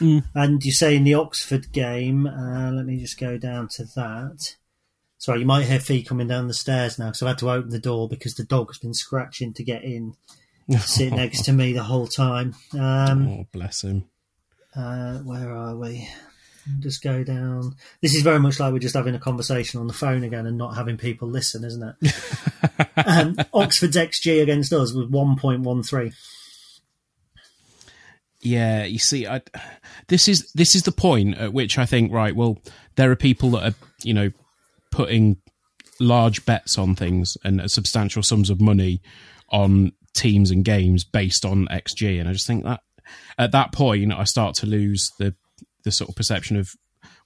[0.02, 4.56] And you say in the Oxford game, uh, let me just go down to that.
[5.18, 7.70] Sorry, you might hear feet coming down the stairs now because I've had to open
[7.72, 10.16] the door because the dog's been scratching to get in,
[10.80, 12.56] sit next to me the whole time.
[12.74, 14.06] Um, Oh, bless him.
[14.76, 16.08] uh, where are we?
[16.80, 17.76] Just go down.
[18.02, 20.58] This is very much like we're just having a conversation on the phone again and
[20.58, 22.14] not having people listen, isn't it?
[23.06, 26.14] um, Oxford's XG against us was 1.13.
[28.42, 29.42] Yeah, you see, I,
[30.08, 32.34] this is this is the point at which I think, right?
[32.34, 32.58] Well,
[32.96, 34.32] there are people that are, you know,
[34.92, 35.38] putting
[36.00, 39.02] large bets on things and substantial sums of money
[39.50, 42.80] on teams and games based on XG, and I just think that
[43.38, 45.36] at that point, I start to lose the
[45.90, 46.76] the sort of perception of,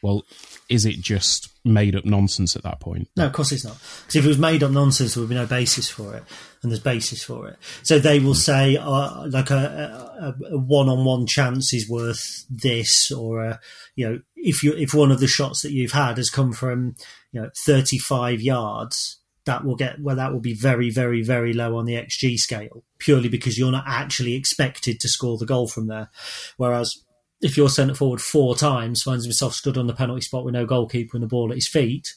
[0.01, 0.23] well,
[0.69, 3.09] is it just made up nonsense at that point?
[3.15, 3.77] No, of course it's not.
[4.01, 6.23] Because if it was made up nonsense, there would be no basis for it,
[6.61, 7.57] and there's basis for it.
[7.83, 13.43] So they will say, uh, like a, a, a one-on-one chance is worth this, or
[13.43, 13.59] a,
[13.95, 16.95] you know, if you if one of the shots that you've had has come from
[17.31, 21.77] you know 35 yards, that will get well, that will be very, very, very low
[21.77, 25.87] on the xG scale, purely because you're not actually expected to score the goal from
[25.87, 26.09] there.
[26.57, 27.03] Whereas
[27.43, 30.65] if you're sent forward four times, finds himself stood on the penalty spot with no
[30.65, 32.15] goalkeeper and the ball at his feet,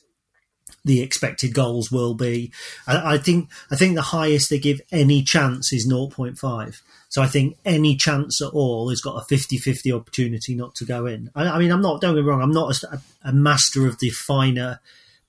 [0.85, 2.53] the expected goals will be.
[2.87, 6.81] I, I think I think the highest they give any chance is 0.5.
[7.09, 11.07] So I think any chance at all has got a 50-50 opportunity not to go
[11.07, 11.31] in.
[11.35, 12.01] I, I mean, I'm not.
[12.01, 12.43] Don't get me wrong.
[12.43, 14.81] I'm not a, a master of the finer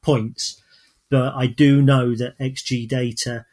[0.01, 0.61] points,
[1.09, 3.45] but I do know that XG data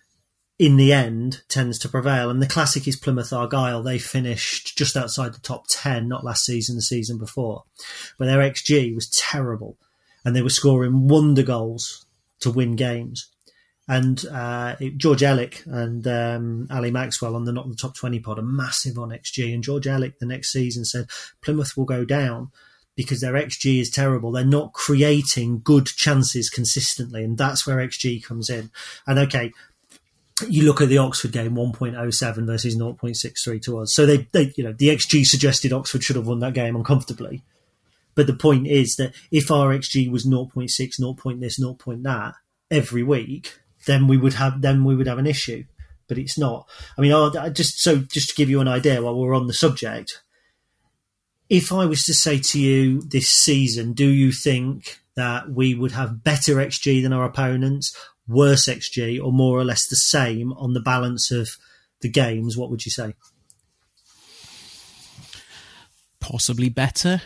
[0.58, 2.30] in the end tends to prevail.
[2.30, 3.82] And the classic is Plymouth Argyle.
[3.82, 7.64] They finished just outside the top 10, not last season, the season before.
[8.18, 9.76] But their XG was terrible.
[10.24, 12.06] And they were scoring wonder goals
[12.40, 13.30] to win games.
[13.86, 18.20] And uh, it, George Elek and um, Ali Maxwell on the Not the Top 20
[18.20, 19.52] pod are massive on XG.
[19.52, 21.08] And George Elek the next season said
[21.42, 22.50] Plymouth will go down
[22.96, 24.30] because their XG is terrible.
[24.30, 27.24] They're not creating good chances consistently.
[27.24, 28.70] And that's where XG comes in.
[29.06, 29.52] And okay,
[30.48, 33.94] you look at the Oxford game, 1.07 versus 0.63 to us.
[33.94, 37.42] So they, they, you know, the XG suggested Oxford should have won that game uncomfortably.
[38.14, 41.14] But the point is that if our XG was 0.6, 0.
[41.14, 41.74] Point this, 0.
[41.74, 42.34] Point that
[42.70, 45.64] every week, then we would have then we would have an issue.
[46.06, 46.68] But it's not.
[46.98, 49.54] I mean, I just so just to give you an idea while we're on the
[49.54, 50.22] subject,
[51.48, 55.92] if I was to say to you this season, do you think that we would
[55.92, 57.96] have better XG than our opponents,
[58.28, 61.50] worse XG, or more or less the same on the balance of
[62.00, 62.56] the games?
[62.56, 63.14] What would you say?
[66.20, 67.20] Possibly better.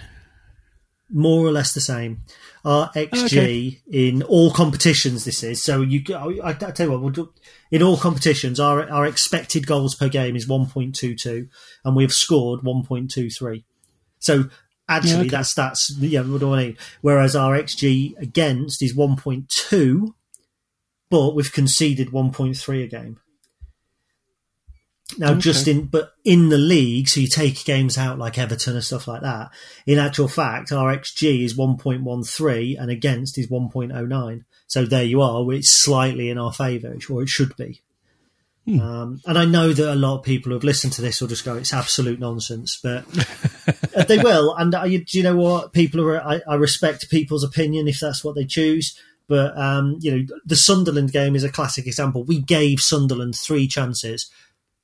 [1.11, 2.21] more or less the same.
[2.67, 3.81] Our XG Okay.
[3.91, 5.81] in all competitions, this is so.
[5.81, 7.33] You, I, I tell you what, we'll do,
[7.71, 11.49] in all competitions, our our expected goals per game is one point two two,
[11.85, 13.65] and we have scored one point two three.
[14.19, 14.51] So
[14.89, 15.29] actually, Yeah, okay.
[15.29, 16.21] that's that's yeah.
[16.23, 16.77] What do I mean?
[17.01, 20.15] Whereas our XG against is one point two,
[21.11, 23.21] but we've conceded one point three a game.
[25.17, 28.85] Now, just in, but in the league, so you take games out like Everton and
[28.85, 29.51] stuff like that.
[29.87, 34.45] In actual fact, our XG is 1.13 and against is 1.09.
[34.67, 35.51] So there you are.
[35.53, 37.81] It's slightly in our favour, or it should be.
[38.69, 41.29] Um, and I know that a lot of people who have listened to this will
[41.29, 43.05] just go, "It's absolute nonsense," but
[43.97, 44.55] uh, they will.
[44.57, 45.73] And I, do you know what?
[45.73, 46.21] People are.
[46.21, 48.95] I, I respect people's opinion if that's what they choose.
[49.29, 52.25] But um, you know, the Sunderland game is a classic example.
[52.25, 54.31] We gave Sunderland three chances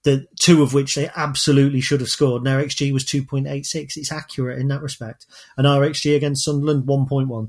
[0.05, 2.43] the two of which they absolutely should have scored.
[2.43, 3.97] And our XG was 2.86.
[3.97, 5.27] It's accurate in that respect.
[5.57, 7.49] And our XG against Sunderland, 1.1.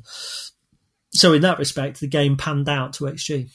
[1.13, 3.49] So in that respect, the game panned out to XG.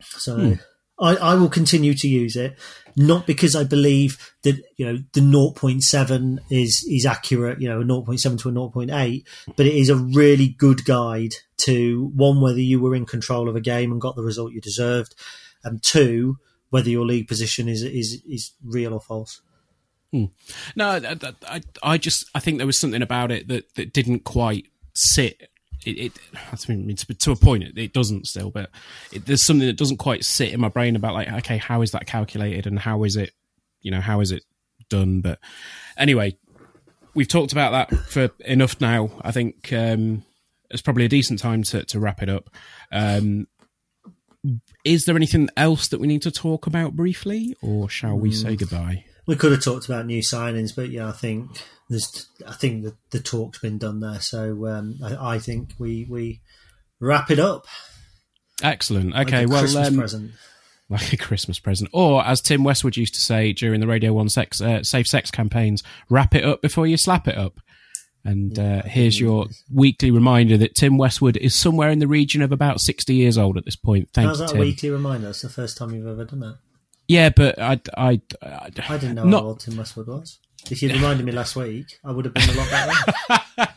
[0.00, 0.56] So
[0.98, 2.56] I, I will continue to use it,
[2.96, 7.84] not because I believe that, you know, the 0.7 is, is accurate, you know, a
[7.84, 9.24] 0.7 to a 0.8,
[9.56, 13.56] but it is a really good guide to one, whether you were in control of
[13.56, 15.14] a game and got the result you deserved,
[15.64, 16.38] and two,
[16.70, 19.40] whether your league position is is is real or false.
[20.12, 20.26] Hmm.
[20.76, 21.16] No, I,
[21.48, 25.48] I, I just I think there was something about it that, that didn't quite sit.
[25.84, 28.70] It, it I mean, to, to a point, it, it doesn't still, but
[29.12, 31.92] it, there's something that doesn't quite sit in my brain about like, okay, how is
[31.92, 33.32] that calculated and how is it,
[33.82, 34.42] you know, how is it
[34.88, 35.20] done?
[35.20, 35.38] But
[35.96, 36.36] anyway,
[37.14, 39.10] we've talked about that for enough now.
[39.22, 40.24] I think um,
[40.70, 42.50] it's probably a decent time to, to wrap it up.
[42.90, 43.46] Um,
[44.84, 48.56] is there anything else that we need to talk about briefly, or shall we say
[48.56, 49.04] goodbye?
[49.26, 51.50] We could have talked about new signings, but yeah, I think
[51.88, 52.26] there's.
[52.46, 56.40] I think the, the talk's been done there, so um, I, I think we we
[57.00, 57.66] wrap it up.
[58.62, 59.12] Excellent.
[59.12, 60.32] like Okay, a well, Christmas um, present.
[60.88, 64.28] like a Christmas present, or as Tim Westwood used to say during the Radio One
[64.28, 67.60] sex uh, safe sex campaigns, wrap it up before you slap it up.
[68.26, 72.52] And uh, here's your weekly reminder that Tim Westwood is somewhere in the region of
[72.52, 74.08] about sixty years old at this point.
[74.14, 74.62] Thank How's you, that Tim.
[74.62, 75.28] a weekly reminder?
[75.28, 76.58] It's the first time you've ever done that.
[77.08, 80.38] Yeah, but I, I, I, I didn't know not, how old Tim Westwood was.
[80.70, 83.72] If you'd reminded me last week, I would have been a lot better.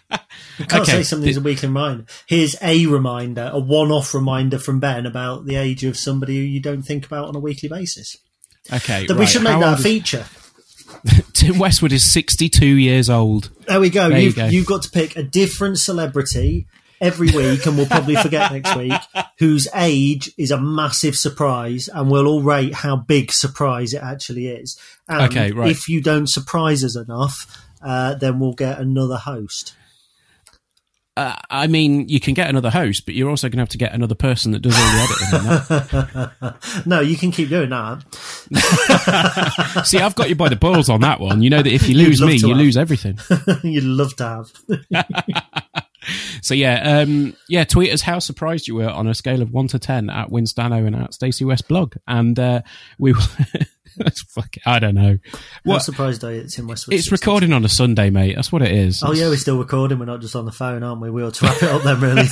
[0.59, 2.05] You can't Okay, say something's a weekly reminder.
[2.27, 6.59] Here's a reminder, a one-off reminder from Ben about the age of somebody who you
[6.61, 8.17] don't think about on a weekly basis.
[8.73, 10.25] Okay, That we should make how that a old is- feature.
[11.33, 13.51] Tim Westwood is sixty-two years old.
[13.67, 14.09] There we go.
[14.09, 14.45] There you You've, go.
[14.47, 16.65] you've got to pick a different celebrity
[17.01, 18.93] every week, and we'll probably forget next week,
[19.39, 24.47] whose age is a massive surprise, and we'll all rate how big surprise it actually
[24.47, 24.79] is.
[25.07, 25.69] And Okay, right.
[25.71, 27.45] If you don't surprise us enough,
[27.81, 29.73] uh, then we'll get another host.
[31.15, 33.79] Uh, I mean, you can get another host, but you're also going to have to
[33.79, 36.83] get another person that does all the editing.
[36.85, 38.03] No, you can keep doing that.
[39.85, 41.41] See, I've got you by the balls on that one.
[41.41, 42.57] You know that if you lose me, you have.
[42.57, 43.17] lose everything.
[43.63, 44.51] You'd love to have.
[46.41, 47.63] So yeah, um, yeah.
[47.63, 50.85] Tweet us how surprised you were on a scale of one to ten at Winstano
[50.85, 52.61] and at Stacey West blog, and uh,
[52.97, 53.13] we.
[53.13, 53.21] will
[54.29, 55.17] fuck it, I don't know.
[55.33, 55.79] How What?
[55.79, 56.93] surprised are you it's in Westwood?
[56.95, 58.35] It's recording on a Sunday, mate.
[58.35, 59.01] That's what it is.
[59.03, 59.97] Oh yeah, we're still recording.
[59.97, 61.09] We're not just on the phone, aren't we?
[61.09, 62.27] We ought to wrap it up then, really.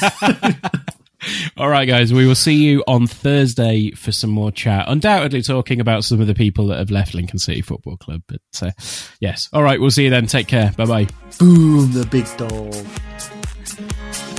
[1.58, 2.14] All right, guys.
[2.14, 4.86] We will see you on Thursday for some more chat.
[4.88, 8.22] Undoubtedly, talking about some of the people that have left Lincoln City Football Club.
[8.28, 8.72] But uh,
[9.20, 9.82] yes, all right.
[9.82, 10.28] We'll see you then.
[10.28, 10.72] Take care.
[10.78, 11.08] Bye bye.
[11.40, 13.35] Boom, the big dog.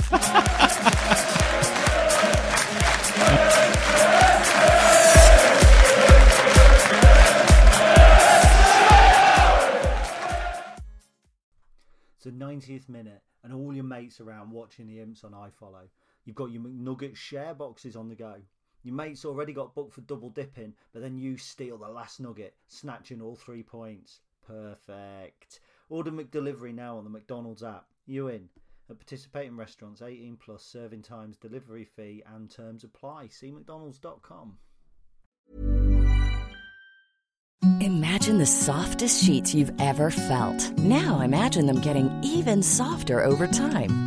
[12.27, 15.87] The 90th minute, and all your mates around watching the imps on iFollow.
[16.25, 18.35] You've got your McNugget share boxes on the go.
[18.83, 22.55] Your mates already got booked for double dipping, but then you steal the last nugget,
[22.67, 24.19] snatching all three points.
[24.45, 25.61] Perfect.
[25.87, 27.85] Order McDelivery now on the McDonald's app.
[28.05, 28.49] You in?
[28.89, 33.27] At participating restaurants, 18 plus serving times, delivery fee, and terms apply.
[33.27, 34.57] See McDonald's.com.
[37.81, 40.77] Imagine the softest sheets you've ever felt.
[40.77, 44.06] Now imagine them getting even softer over time.